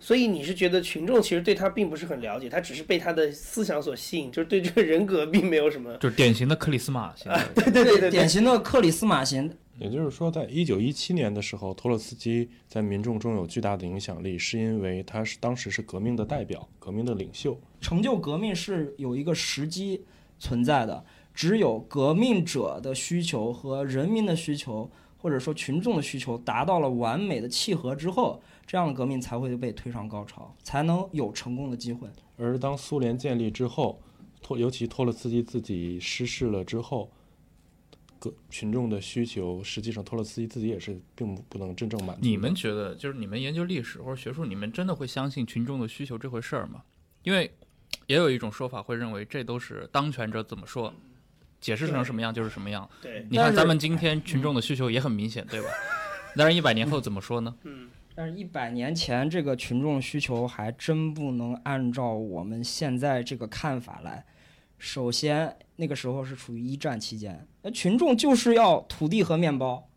[0.00, 5.94] 所以你是觉得群众其实对他并不是很了解，他只是被他的思想所吸引，就是对这个人格并没有什么。
[5.98, 7.62] 就是典型的克里斯玛现在。
[7.62, 9.54] 对对对对典型的克里斯马型。
[9.78, 17.58] 也就是说，在一九一七年的时候，托洛茨基在民众中有巨大的影响力，是因为他是当时是革命的代表、革命的领袖。
[17.80, 20.04] 成就革命是有一个时机
[20.38, 32.08] 存在的，只有革命者的需求和人民的需求，或者说群众的需求达到了完美的契合之后，这样的革命才会被推上高潮，才能有成功的机会。
[32.36, 34.00] 而当苏联建立之后，
[34.40, 37.10] 托尤其托洛茨基自己失势了之后，
[38.24, 42.22] 各群众的需求，实际上托洛斯基自己也是并不不能真正满足。
[42.22, 46.82] 你们觉得，就是你们研究历史或者学术，你们真的会相信群众的需求这回事儿吗？
[47.22, 47.52] 因为
[48.06, 50.92] 也有一种说法会认为，这都是当权者怎么说，
[51.60, 52.88] 解释成什么样就是什么样。
[53.02, 55.68] 对，你看咱们今天 群众的需求也很明显，对吧？
[56.36, 57.54] 但是，一百年后怎么说呢？
[57.62, 64.24] 嗯，但是，一百年前这个群众需求还真不能按照我们现在这个看法来。
[64.78, 69.88] 首先，那个时候是处于一战期间，那群众就是要土地和面包，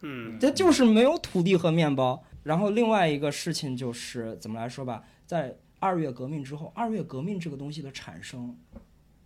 [0.00, 2.24] 嗯，这就是没有土地和面包。
[2.42, 8.56] 然后另外一个事情就是怎么来说吧，在二月革命之后，二月革命这个东西的产生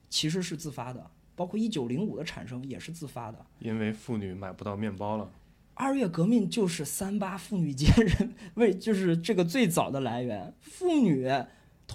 [0.08, 3.44] 其实是自发的，包括一九零五的产生也是自发的。
[3.58, 5.30] 因为妇女买不到面包了。
[5.74, 11.28] 二月革命就是三八妇女节人为就是这个最早的来源，妇女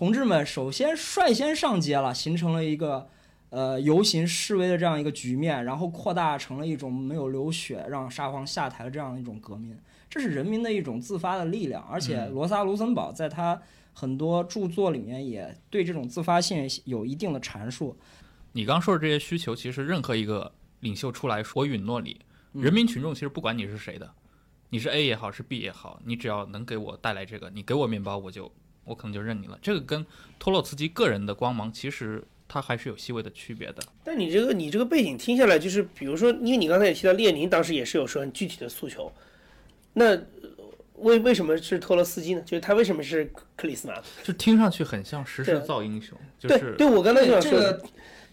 [0.03, 3.07] 同志们首先率先上街了，形成了一个
[3.51, 13.57] 呃游行示威的这样一个局面，然后扩大成了一种没有流血让沙皇下台的这样一种革命，这是人民的一种自发的力量，而且罗萨卢森堡在他
[13.93, 17.97] 很多著作里面也对这种自发性有一定的阐述。
[18.51, 22.19] 你刚说的这些需求，其实任何一个领袖出来说，我允诺你，
[22.51, 24.13] 人民群众其实不管你是谁的，
[24.67, 28.51] 你是 A 也好，是 B 也好，你只要能给我带来这个，你给我面包，我就
[28.85, 29.57] 我可能就认你了。
[29.61, 30.05] 这个跟
[30.37, 33.83] 托洛茨基个人的光芒，其实它还是有细微的区别的。
[34.03, 39.11] 但你这个你这个背景听下来，就是比如说，因为你刚才也提到列宁当时也是有说很具体的诉求，
[39.93, 40.21] 那呃
[40.95, 42.41] 为为什么是托洛斯基呢？
[42.45, 43.95] 就是他为什么是克里斯马？
[44.23, 47.83] 就听上去很像时势造英雄，就对是对，我刚才就想说，这个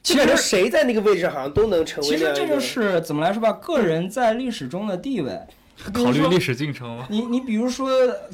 [0.03, 2.59] 基本上谁在那个位置好像都能成为其实这就。
[2.59, 5.39] 是怎么来说吧，个人在历史中的地位。
[5.93, 7.07] 考虑历史进程吗？
[7.11, 7.91] 你你比如说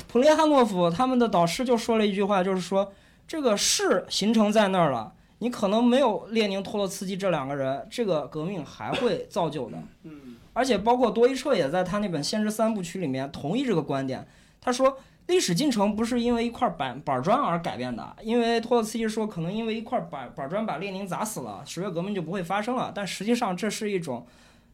[0.08, 2.92] 普列汉诺夫他们的导师就说了一句话，就是说
[3.26, 9.78] 这个势形成在那儿了，你可能没有列宁、托洛茨基这两个人，这个革命还会造就的。
[10.04, 14.26] 嗯， 而且包括多伊彻也在他那本《先知三部曲》里面同意这个观点。
[14.60, 22.90] 他说，历史进程不是因为一块板板砖而改变的，因为托洛茨基说可能因为一块板板砖把列宁砸死了，十月革命就不会发生了。
[22.94, 24.26] 但实际上这是一种，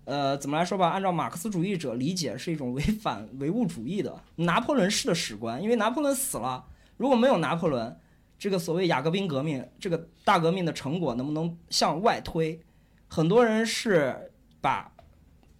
[0.05, 0.89] 呃，怎么来说吧？
[0.91, 5.63] 按照马克思主义者理解，是一种违反唯物主义的拿破仑式的史观。
[5.63, 6.65] 因为拿破仑死了，
[6.97, 7.97] 如果没有拿破仑，
[8.39, 12.61] 这个所谓雅各宾革命这个大革命的成果能不能向外推？
[13.07, 14.93] 很多人是把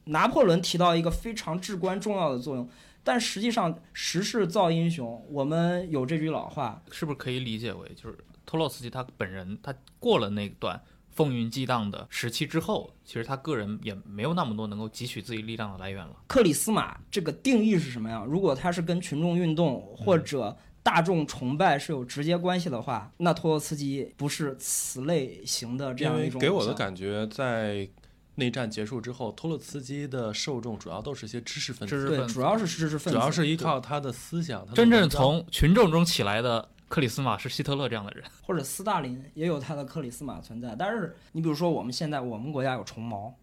[0.05, 2.69] 拿破仑提到一个非常至关重要的作用，
[3.05, 5.25] 但实际上时势造英雄。
[5.31, 16.17] 我们有这句老话，是不是可以理解为，就是托洛茨基他本人，他过了那段风云激荡的时期之后，其实他个人也没有那么多能够汲取自己力量的来源了。
[16.27, 18.25] 克里斯玛这个定义是什么呀？
[18.27, 27.89] 如果它是跟群众运动或者大众崇拜是有直接关系的话，那托洛茨基不是此类型的这样一种给我的感觉，在
[28.37, 34.67] 内战结束之后，托洛茨基的受众主要都是一些知识分子，对，主要是知识分子，主要是依靠他的思想。
[34.67, 38.23] 他真正从群众中起来的克里斯马是希特勒这样的人。
[38.43, 40.77] 或者斯大林也有他的克里斯马存在。
[40.77, 43.35] 但是你比如说我们现在我们国家有虫毛，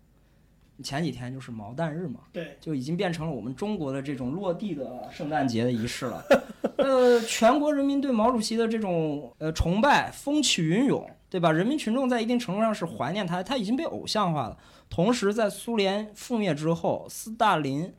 [0.84, 6.24] 前几天就是毛蛋日嘛，对，就已经变成了我们中国的这种落地的圣诞节的仪式了。
[6.78, 11.52] 呃，全国人民对毛主席的这种呃崇拜风起云涌，对吧？
[11.52, 14.56] 人民群众在一定程度上是怀念他，他已经被偶像化了。
[14.92, 17.92] 同时，在苏联覆灭之后，斯大林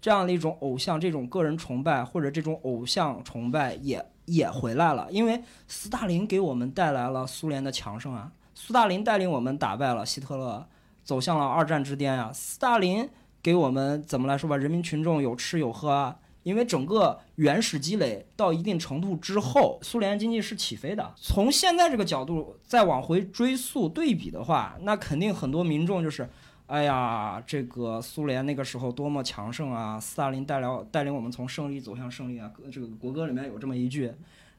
[0.00, 8.32] 这样的一种偶像、这种个人崇拜或者这种偶像崇拜也也回来了，因为斯大林给我们带来了苏联的强盛啊。
[8.54, 10.66] 斯大林带领我们打败了希特勒，
[11.02, 12.30] 走向了二战之巅啊。
[12.32, 13.08] 斯大林
[13.42, 14.56] 给我们怎么来说吧？
[14.56, 16.16] 人民群众有吃有喝啊。
[16.44, 21.14] 因为整个原始积累到一定程度之后，苏联经济是起飞的。
[21.16, 26.28] 从现在这个角度再往回追溯对比的话，那肯定很多民众就是，
[26.66, 30.00] 哎呀，这个苏联那个时候多么强盛啊！
[30.00, 32.50] 斯大林带了带领我们从胜利走向胜利啊！
[32.72, 34.10] 这个国歌里面有这么一句，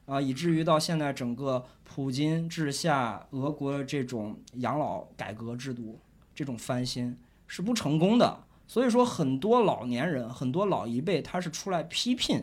[0.06, 5.98] 啊，以至于到现在整个普京治下俄国的这种养老改革制度
[6.34, 7.16] 这种翻新
[7.48, 8.38] 是不成功的。
[8.66, 12.42] 所以说，很多老年人，很多老一辈，他是出来批评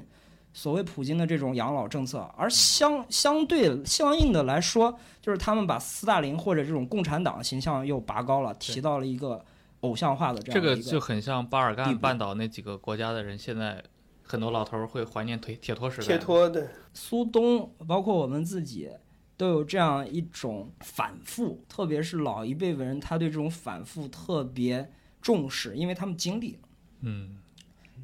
[0.53, 9.43] 所谓普京的这种养老政策，而相相对相应的来说，就是他们把斯大林或者这种共产党形象又拔高了，提到了一个
[9.81, 13.83] 偶像化的这样这个就很像巴尔干半岛那几个国家的人，现在
[14.23, 16.07] 很多老头儿会怀念铁铁托时代。
[16.07, 18.89] 铁托的，苏东，包括我们自己，
[19.35, 24.91] 都有这样一种反复，特别是老一辈人，他对这种反复特别
[25.21, 26.59] 重视，因为他们经历了。
[27.01, 27.37] 嗯，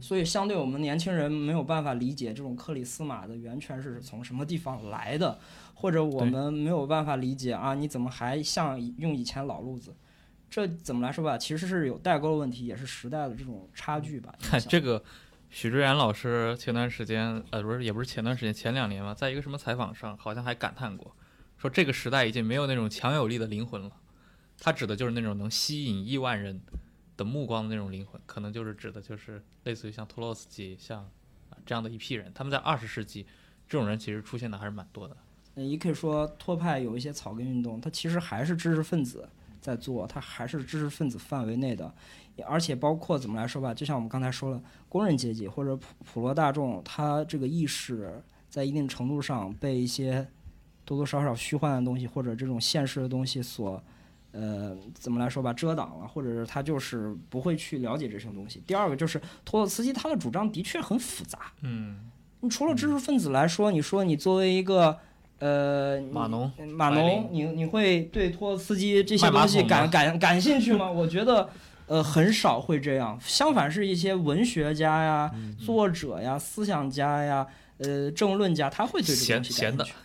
[0.02, 5.40] 所以，相对我们年轻人没有办法理解这种克里斯玛的源泉是从什么地方来的，
[5.76, 9.96] 或者我们没有办法理解啊，你怎么还像用以前老路子？
[10.50, 11.38] 这怎么来说吧？
[11.38, 14.34] 其实是有代沟的问题，也是时代的这种差距吧。
[14.42, 15.04] 看 这个
[15.50, 21.16] 许志远老师前段时间，呃，不是也不是前段时间，前两年嘛，在一个什么采访上，好像还感叹过，
[21.58, 23.92] 说这个时代已经没有那种强有力的灵魂了。
[24.60, 26.60] 他指的就是那种能吸引亿万人
[27.16, 31.04] 的目光的那种灵魂，可能就是指的就是类似于像托洛斯基、像
[31.50, 32.32] 啊这样的一批人。
[32.34, 33.26] 他们在二十世纪，
[33.68, 35.16] 这种人其实出现的还是蛮多的。
[35.56, 39.30] 嗯，也可以说托派有一些草根运动，它其实还是知识分子
[39.62, 41.94] 在做，它还是知识分子范围内的，
[42.48, 50.28] 而且包括怎么来说吧，就像我们刚才说了，工人阶级或者普普罗大众，他这个意识在一定程度上被一些
[50.86, 53.82] 多多少少虚幻的东西或者这种现实的东西所。
[54.34, 58.62] 呃，怎么来说吧，遮挡了，或者是他就是不会去了解这些东西。
[58.68, 65.00] 第二个就是托洛茨基他的主张的确很复杂，嗯，你除了知识分子来说，你说你作为一个
[65.40, 70.90] 呃码农你码农，你你会对托斯基这些东西感感感兴趣吗？
[70.92, 71.50] 我觉得
[71.88, 77.46] 呃很少会这样，相反是一些文学家呀、嗯作者呀、思想家呀、
[77.78, 80.00] 呃政论家，他会对这个闲东西感闲的兴趣。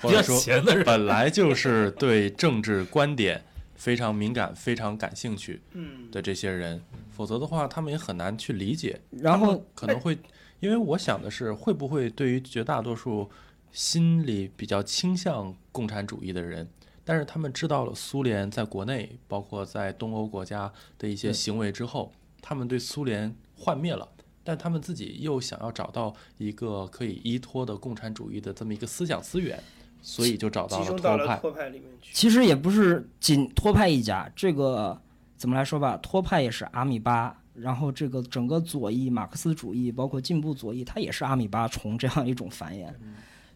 [0.00, 0.84] 比较 或者说闲的人。
[0.84, 3.42] 本来就是对政治观点
[3.76, 9.00] 非常敏感、非常感兴趣嗯，的这些人，否则的话，他们也很难去理解。
[9.10, 10.16] 然后可能会，
[10.60, 13.28] 因为我想的是，会不会对于绝大多数
[13.72, 16.68] 心里比较倾向共产主义的人，
[17.04, 24.08] 但是他们知道了苏联在国内，包括在东欧国家的一些行为之后，他们对苏联幻灭了。
[24.42, 29.62] 但他们自己又想要找到一个可以依托的共产主义的这么一个思想资源，
[30.00, 31.02] 所以就找到了托派。
[31.02, 32.10] 到了托派里面去。
[32.14, 34.98] 其实也不是仅托派一家，这个
[35.36, 35.96] 怎么来说吧？
[35.98, 42.90] 托派也是阿米巴，然后这个整个左翼、马克思主义，包括进步左翼，它也是阿米巴虫这样一种繁衍。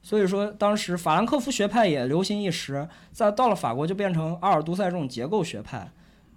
[0.05, 5.91] 所以说，当时法兰克福学派也流行一时，在到了法国就变成阿尔都塞这种结构学派。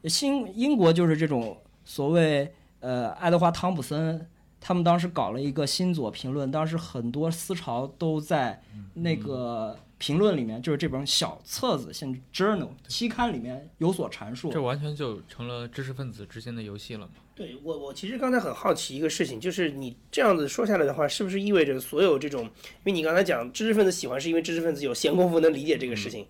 [0.05, 2.49] 新英国就是这种所谓
[2.79, 4.25] 呃爱德华汤普森，
[4.61, 8.61] 他们当时搞了一个新左评论，当时很多思潮都在
[8.93, 14.49] 那个评论里面，就是这本小册子，像 journal 期刊里面有所阐述。
[14.49, 17.11] 这完全就成了知识分子之间的游戏了嘛？
[17.37, 26.25] 对我，我其实刚才很好奇一个事情，就是你这样子说下来的话，是不是意味着所有这种，因为你刚才讲知识分子喜欢，是因为知识分子有闲工夫能理解这个事情，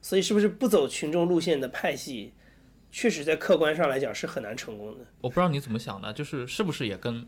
[0.00, 2.32] 所以是不是不走群众路线的派系，
[2.92, 5.04] 确实在客观上来讲是很难成功的？
[5.20, 7.26] 我不知道你怎么想的，就是是不是也跟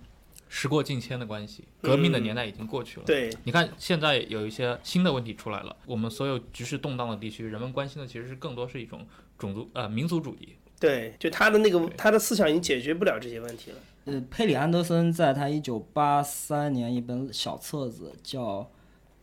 [0.48, 1.64] 时过境迁的关系？
[1.82, 3.06] 革命的年代已经过去了。
[3.06, 5.74] 对，你看，现在有一些新的问题出来了。
[5.86, 9.04] 我们所有局势动荡的地区，人们关心的其实是更多是一种
[9.36, 10.50] 种族呃民族主义。
[10.84, 13.76] 对，就他的那个他的思想已经解决不了这些问题了。
[14.04, 18.70] 呃，佩里安德森在他一九八三年一本小册子叫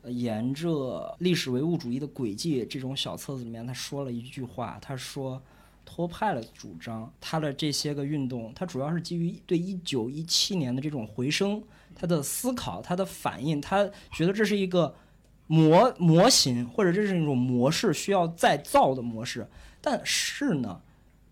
[0.02, 5.40] 呃《沿着历史唯物主义的轨迹》这种小册子里面，他说了一句话，他说
[5.86, 11.62] 托派的主张，他的这些个运动，它主要是基于对一九一七年的这种回声，
[11.94, 14.96] 他的思考，他的反应，他觉得这是一个
[15.46, 19.48] 模模型，或者这是一种模式需要再造的模式。
[19.80, 20.82] 但是呢，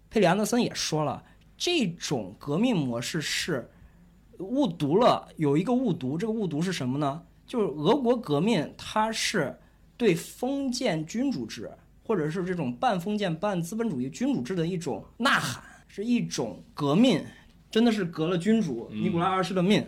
[0.10, 1.24] 佩里安德森也说了，
[1.58, 3.70] 这种革命模式是
[4.40, 7.22] 误读了，有一个误读，这个误读是什么呢？
[7.46, 9.58] 就是俄国革命，它是
[9.98, 11.70] 对封建君主制，
[12.04, 17.24] 或者是这种半封建半资本主义君主制的一种呐喊，是一种革命，
[17.70, 19.86] 真的是革了君主尼古拉二世的命。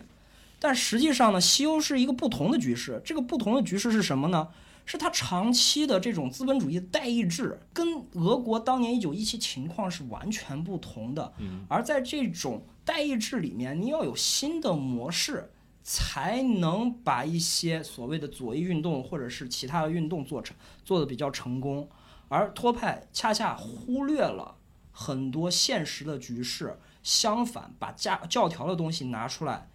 [0.60, 3.02] 但实际上呢，西欧是一个不同的局势。
[3.04, 4.46] 这个不同的局势是什么呢？
[4.84, 11.32] 是他长期的这种资本主义代议制，跟俄国当年一九一七情况是完全不同的。
[11.38, 15.50] 嗯，而在这种代议制里面，你要有新的模式，
[15.82, 21.88] 才能把一些所谓的左翼运动或者是其他的运动做成做的比较成功。
[22.28, 24.56] 而托派恰恰忽略了
[24.90, 29.68] 很多现实的局势，相反把教教条的东西拿出来，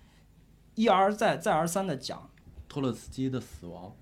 [0.76, 2.30] 一而再再而三的讲。
[2.68, 3.96] 托洛茨基的死亡，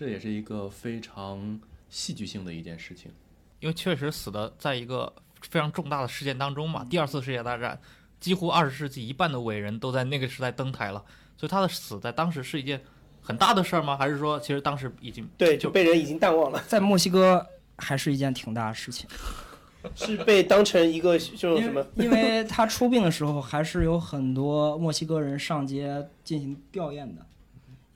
[0.00, 3.12] 这也是一个非常戏剧性的一件事情。
[3.58, 7.78] 因为确实死的在一个非常重大的事件当中嘛，第二次世界大战，
[8.18, 11.04] 几乎二十世纪一半的伟人都在那个时代登台了，
[11.36, 12.80] 所以他的死在当时是一件
[13.20, 13.94] 很大的事儿吗？
[13.94, 17.46] 还是说其实当时已经对，就就被人已经淡忘了， 在墨西哥
[17.76, 19.06] 还是一件挺大的事情，
[19.94, 22.04] 是被当成一个这种什么因？
[22.04, 27.26] 因为他出殡的时候，还是有很多墨西哥人上街进行吊唁的，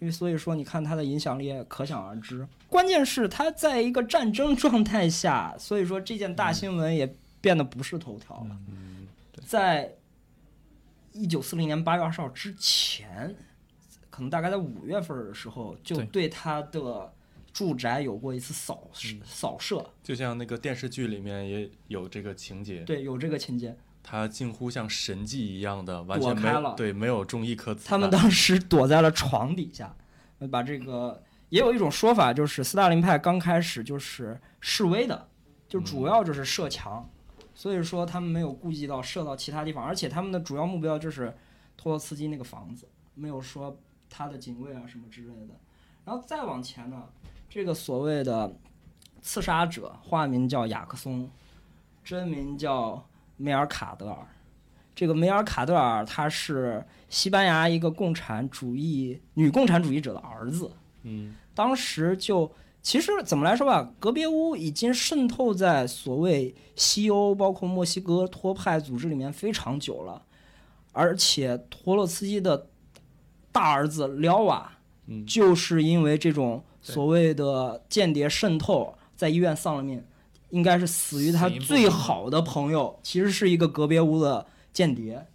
[0.04, 2.46] 因为所以说你看他的影响力可想而知。
[2.68, 8.56] 关键是他在一个战争 状态下，所以说这件大新闻也变得不是头条了。
[8.68, 9.08] 嗯，
[9.46, 9.94] 在
[11.12, 13.34] 一九四零年八月二十号之前，
[14.10, 17.10] 可能大概在五月份的时候，就对对他的
[17.50, 18.86] 住宅有过一次扫
[19.24, 23.74] 扫射，就像那个电视剧里面也有这个情节，对，有这个情节。
[24.06, 27.90] 他近乎像神迹一样的，完全没了对，没有中一颗子弹。
[27.90, 29.96] 他们当时躲在了床底下，
[30.40, 35.26] 呃把这个也有一种说法，就是斯大林派刚开始就是示威的，
[35.66, 37.08] 就主要就是射墙，
[37.54, 41.34] 所以说他们没有顾及到射到其他地方，而且他们的主要目标就是
[41.76, 43.76] 托洛茨基那个房子，没有说
[44.10, 45.54] 他的警卫啊什么之类的。
[46.04, 47.04] 然后再往前呢，
[47.48, 48.54] 这个所谓的
[49.22, 51.30] 刺杀者，化名叫雅克松，
[52.04, 53.02] 真名叫
[53.36, 54.26] 梅尔卡德尔。
[54.94, 60.70] 这个梅尔卡德尔他是西班牙一个共产主义女共产主义者的儿子，
[61.02, 62.48] 嗯，当时就
[62.80, 70.22] 其实怎么来说吧，格别乌已经渗透在所谓西欧，包括墨西哥托派组织里面非常久了，
[70.92, 72.68] 而且托洛茨基的
[73.50, 75.26] 大儿子廖瓦，嗯。
[75.26, 80.04] 就是因为这种所谓的间谍渗透，在医院丧了命，
[80.54, 85.26] 应该是死于他最好的朋友，其实是一个隔别屋的间谍。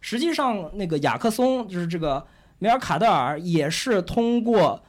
[0.00, 2.26] 实际上，那个雅克松就是这个
[2.58, 4.84] 梅尔卡德尔，也是通过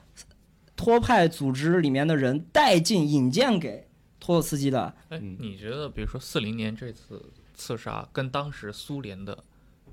[0.76, 3.88] 托派组织里面的人带进引荐给
[4.20, 4.94] 托洛茨基的。
[5.10, 9.38] 哎嗯，你觉得比如说四零年这次刺杀跟当时苏联的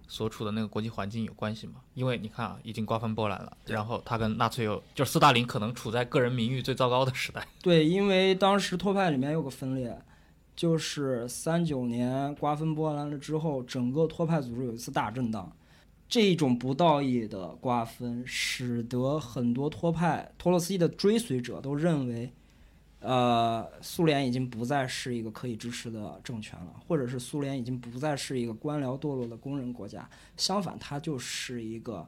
[0.06, 1.74] 所处的那个国际环境有关系吗？
[1.94, 7.46] 因为你看啊，已经瓜分波兰了，然后他跟纳粹有，就是斯大林可能处在个人名誉最糟糕的时代。
[7.62, 9.98] 对，因为当时托派里面有个分裂，
[10.54, 15.50] 就是三九年瓜分波兰了之后，整个托派组织有一次大震荡。
[16.06, 22.32] 这种不道义的瓜分，使得很多托派托洛斯基的追随者都认为，
[23.04, 32.06] 呃，苏联已经不再是一个可以支持的政权了，或者是苏联已经不再是一个官僚堕落的工人国家，相反，它就是一个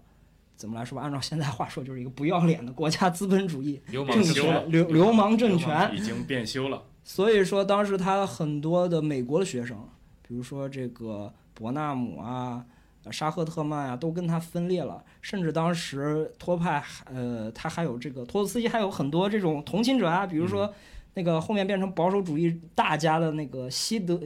[0.56, 1.02] 怎么来说吧？
[1.02, 5.94] 按照现在话说，就是一个不要脸的国家资本主义流政氓政权权，流流氓政权。
[5.94, 6.82] 已经变修了。
[7.04, 9.86] 所以说，当时他很多的美国的学生，
[10.26, 12.66] 比如说这个伯纳姆啊、呃
[13.10, 15.04] 沙赫特曼啊，都跟他分裂了。
[15.22, 20.72] 甚至当时托派，呃，他还有这个托洛斯基还有很多这种同情者啊，比如说
[21.14, 24.20] 那个后面变成保守主义大家的那个西德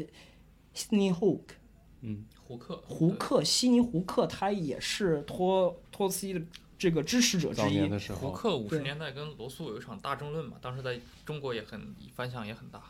[0.75, 1.55] 西尼胡克
[2.03, 6.41] 嗯，胡克，胡克悉尼胡克，他也是托托洛斯基的
[6.79, 7.91] 这个支持者之一早年。
[7.91, 12.83] 的时候，胡克五十年代跟罗素有一场大争论嘛，当时在中国也很反响也很大，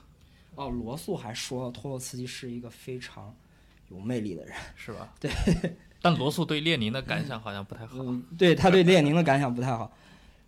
[0.54, 3.34] 哦，罗素还说了托洛茨基是一个非常
[3.90, 4.54] 有魅力的人。
[4.74, 5.12] 是吧？
[5.20, 5.30] 对。
[6.02, 7.98] 但罗素对列宁的感想好像不太好。
[7.98, 9.92] 嗯，对他对列宁的感想不太好。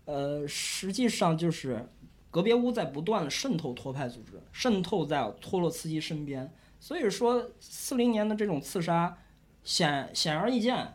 [0.06, 1.86] 呃，实际上就是
[2.30, 6.50] 格别乌在不断的渗透托派组织，渗透在托洛茨基身边。
[6.80, 9.16] 所以说，四零年的这种刺杀
[9.62, 10.94] 显显而易见，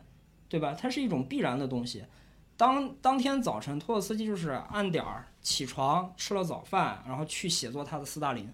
[0.50, 0.74] 对吧？
[0.74, 2.04] 它是一种必然的东西。
[2.58, 8.52] 当当天早晨，托洛茨基就是按点儿起床，吃了早饭，然后去写作他的斯大林。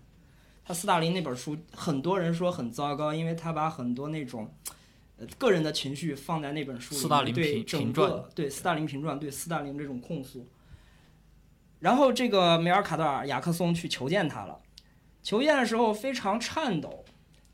[0.65, 4.49] 他斯大林那本书，很多人说很糟糕，因为他把很多那种
[5.17, 10.47] 呃个人的情绪放在那本书里，斯大林评对整个对斯大林评传，对斯大林这种控诉。
[11.79, 14.57] 然后这个梅尔卡德尔雅克松去求见他了，
[15.21, 17.03] 求见的时候非常颤抖，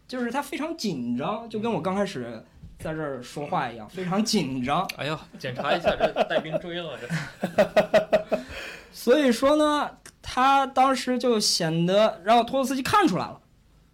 [0.07, 2.45] 就是他非常紧张，就跟我刚开始
[2.77, 4.87] 在这儿说话一样，非常紧张。
[4.97, 8.39] 哎呦，检查一下这带兵追了，这
[8.93, 9.97] 所以说呢，
[10.31, 13.41] 他当时就显得，然后托洛斯基看出来了，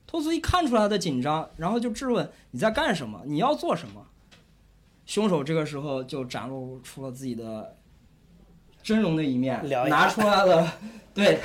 [0.05, 4.05] 托洛斯基看出来他的紧张，然后就质问你在干什么，你要做什么。
[5.05, 7.77] 凶手这个时候就展露出了自己的
[8.83, 10.73] 真容的一面拿出来了，
[11.13, 11.39] 对，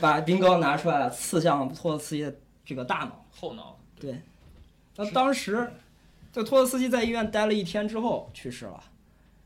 [0.00, 2.32] 把冰糕拿出来了，刺向托洛斯基的
[2.64, 3.24] 这个大脑。
[3.34, 3.76] 后脑。
[3.98, 4.22] 对，
[4.94, 5.68] 那当时
[6.32, 8.80] 这托洛斯基在医院待了一天之后去世了，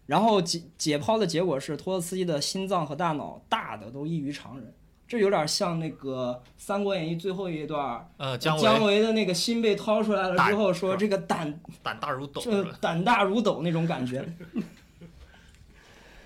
[0.06, 4.74] 然后解解剖的结果是托洛茨基的心脏和大脑大的都异于常人，
[5.06, 14.26] 这有点像那个《三国演义》最后一段儿，呃姜姜维维的那个心被掏出来了之后，说这个胆胆大如斗这胆大如斗那种感觉。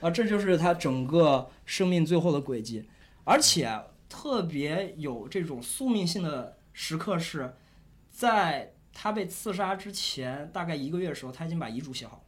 [0.00, 2.88] 啊，这就是他整个生命最后的轨迹，
[3.24, 3.70] 而且
[4.08, 7.54] 特别有这种宿命性的时刻是，
[8.10, 12.22] 在他被刺杀之前大概一个月的时候，他已经把遗嘱写好了，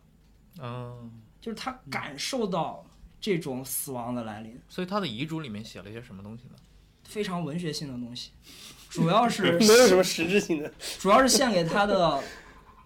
[0.63, 2.87] 嗯，就是他感受到
[3.21, 6.55] 这种死亡的来临，所以他的遗嘱里面写了一些什么东西呢？
[7.03, 8.31] 非常文学性的东西，
[8.89, 10.73] 主要是没有什么实质性的。
[10.99, 12.23] 主要是献给他的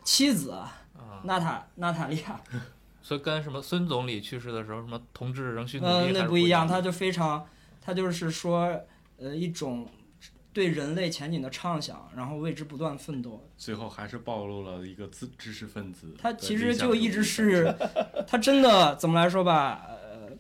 [0.02, 0.74] 妻子 啊，
[1.24, 2.40] 娜塔娜塔莉亚。
[3.02, 6.66] 所以跟什么孙总理去世的时候，什么同志仍需努力，嗯，那不一，样。
[6.66, 7.46] 他就非常，
[7.80, 8.80] 他就是说，
[9.18, 9.88] 呃，一种
[10.56, 13.46] 对人类前景的畅想，然后为之不断奋斗。
[13.58, 16.32] 最后还是暴露了一个知知识分子他。
[16.32, 17.76] 其实就一直是，
[18.26, 20.30] 他真的怎么来说吧，呃，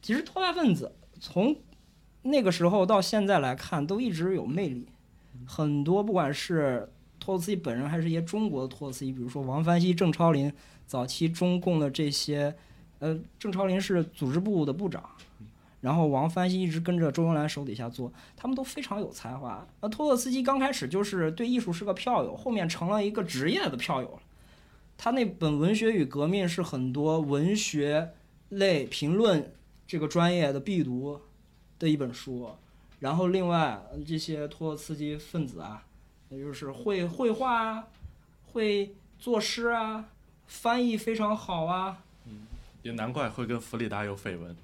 [0.00, 0.90] 其实托拉分子
[1.20, 1.54] 从
[2.22, 4.88] 那个时候到现在来看，都一直有魅力。
[5.46, 6.88] 很多不管是
[7.18, 10.50] 托洛茨基本人，还是一些中国的托洛茨基，比如说王凡希、郑超林，
[10.86, 12.56] 早期中共的这些，
[12.98, 15.04] 呃，郑超林是组织部的部长，
[15.80, 19.66] 然后王凡熙一直跟着周恩来手底下做，他们都非常有才华。
[19.80, 24.20] 那托洛茨基刚开始就是对艺术是个票友，后面成了一个职业的票友。
[24.98, 28.10] 他那本《文学与革命》是很多文学
[28.50, 29.52] 类评论
[29.86, 31.18] 这个专业的必读
[31.78, 32.50] 的一本书。
[32.98, 35.82] 然后另外这些托洛茨基分子啊，
[36.28, 37.84] 也就是会绘画啊，
[38.52, 40.04] 会作诗啊，
[40.46, 42.42] 翻译非常好啊，嗯
[42.82, 44.54] 也难怪会跟弗里达有绯闻。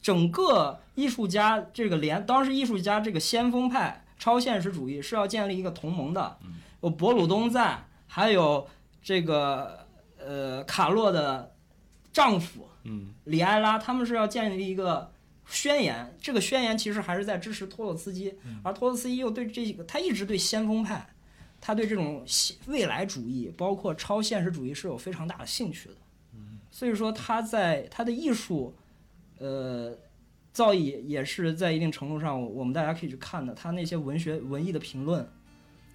[0.00, 6.36] 整个艺术家这个联，当时艺术家这个先锋派超现实主义是要建立一个同盟的，
[6.82, 8.68] 有博鲁东赞，还有
[9.02, 9.86] 这个
[10.18, 11.54] 呃卡洛的
[12.12, 15.10] 丈夫嗯，里埃拉，他们是要建立一个
[15.46, 16.14] 宣言。
[16.20, 21.14] 这个宣言其实还是在支持托洛茨基，而托洛茨基又对这个他一直对先锋派，
[21.62, 25.94] 他对这种现未来主义，包括超现实主义是有非常大的兴趣的。
[26.70, 28.74] 所以说他在他的艺术。
[29.38, 29.96] 呃，
[30.52, 33.52] 造诣也是在一定程度上，我们大家可以去看的。
[33.54, 35.28] 他那些文学文艺的评论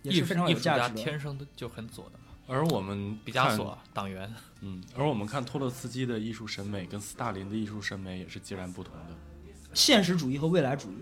[0.01, 1.01] 也是非常有价值的。
[1.01, 4.33] 天生的就很左的嘛，而我们毕加索啊党员。
[4.61, 9.15] 嗯，而我们看托洛茨基的艺术审美跟斯大林的艺术审美也是截然不同的。
[9.73, 10.95] 现实主义和未来主义。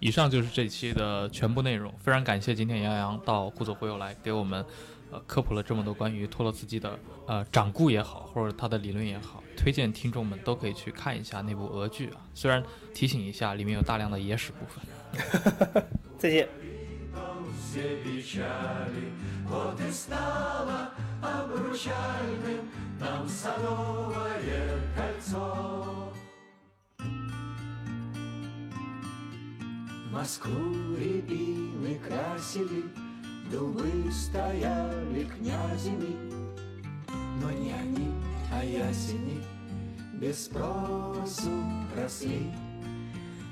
[0.00, 4.64] 以上就是这期的全部内容，非常感谢今天杨洋到顾左忽悠来给我们
[5.10, 12.16] 呃科普了这么多关于托洛茨基的呃掌故也好，或者他的理论也好，推荐听众们都可以去看一下那部俄剧啊。
[12.32, 12.62] 虽然
[12.94, 15.84] 提醒一下，里面有大量的野史部分。
[16.16, 16.67] 再见。
[17.78, 19.12] Все печали,
[19.46, 20.90] вот и стало
[21.22, 22.68] обручальным
[22.98, 26.12] нам садовое кольцо.
[30.10, 32.84] Москву рябины красили,
[33.50, 36.16] дубы стояли князями,
[37.40, 38.12] но не они,
[38.52, 39.44] а ясени
[40.14, 41.50] без спросу
[41.96, 42.50] росли.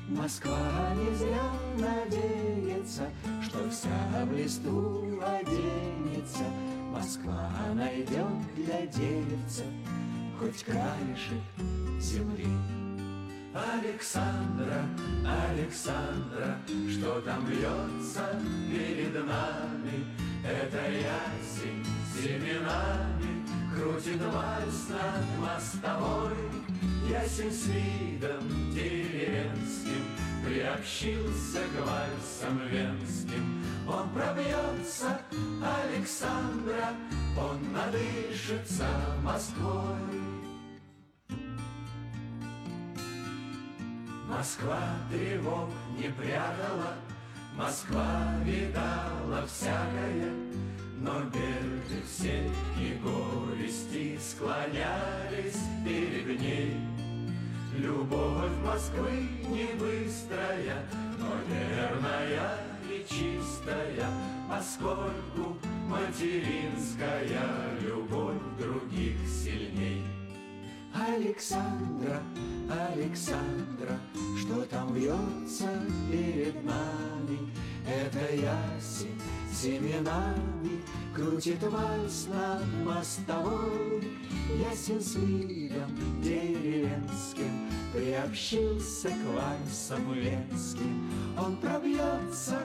[0.09, 3.11] Москва не зря надеется,
[3.42, 6.44] что вся в листу оденется.
[6.92, 9.64] Москва найдет для девица
[10.38, 11.42] хоть краешек
[12.00, 12.46] земли.
[13.52, 14.84] Александра,
[15.50, 18.40] Александра, что там бьется
[18.70, 20.04] перед нами?
[20.44, 21.84] Это ясень
[22.14, 23.44] семенами
[23.74, 26.65] крутит вальс над мостовой.
[27.11, 30.04] Ясень с видом деревенским
[30.44, 33.64] приобщился к вальсам венским.
[33.88, 35.20] Он пробьется,
[35.62, 36.94] Александра,
[37.38, 38.88] он надышится
[39.22, 40.26] Москвой.
[44.28, 46.94] Москва тревог не прятала,
[47.54, 50.32] Москва видала всякое,
[50.98, 52.50] но беды все
[52.80, 56.86] и горести склонялись перед ней.
[57.79, 60.87] Любовь Москвы не быстрая,
[61.18, 62.59] но верная
[62.89, 64.09] и чистая,
[64.49, 70.03] поскольку материнская любовь других сильней.
[70.95, 72.22] Александра,
[72.70, 74.01] Александра,
[74.39, 75.68] что там вьется
[76.11, 77.51] перед нами?
[77.87, 79.20] Это ясень
[79.53, 80.83] семенами
[81.14, 84.03] Крутит вальс над мостовой
[84.70, 85.91] Ясен с видом
[86.22, 87.65] деревенским
[87.97, 92.59] Приобщился к вальсам ленским Он пробьется,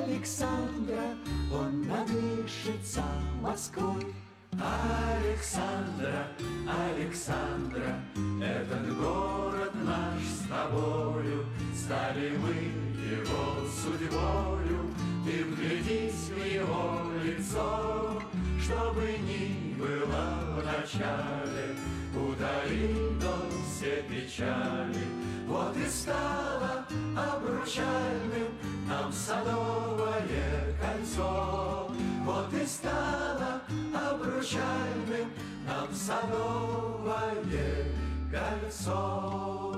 [0.00, 1.14] Александра
[1.52, 3.04] Он надышится
[3.40, 4.04] Москвой.
[4.50, 6.26] Александра,
[6.66, 8.00] Александра,
[8.42, 14.92] этот город наш с тобою, Стали мы его судьбою,
[15.24, 18.20] Ты вглядись в его лицо,
[18.60, 21.76] Чтобы ни было в начале,
[22.12, 25.04] Утоли до все печали.
[25.46, 28.48] Вот и стало обручальным
[28.88, 31.90] Нам садовое кольцо,
[32.24, 33.62] Вот и стало
[33.92, 35.30] обручальным
[35.66, 37.42] нам садовое
[38.30, 39.73] кольцо.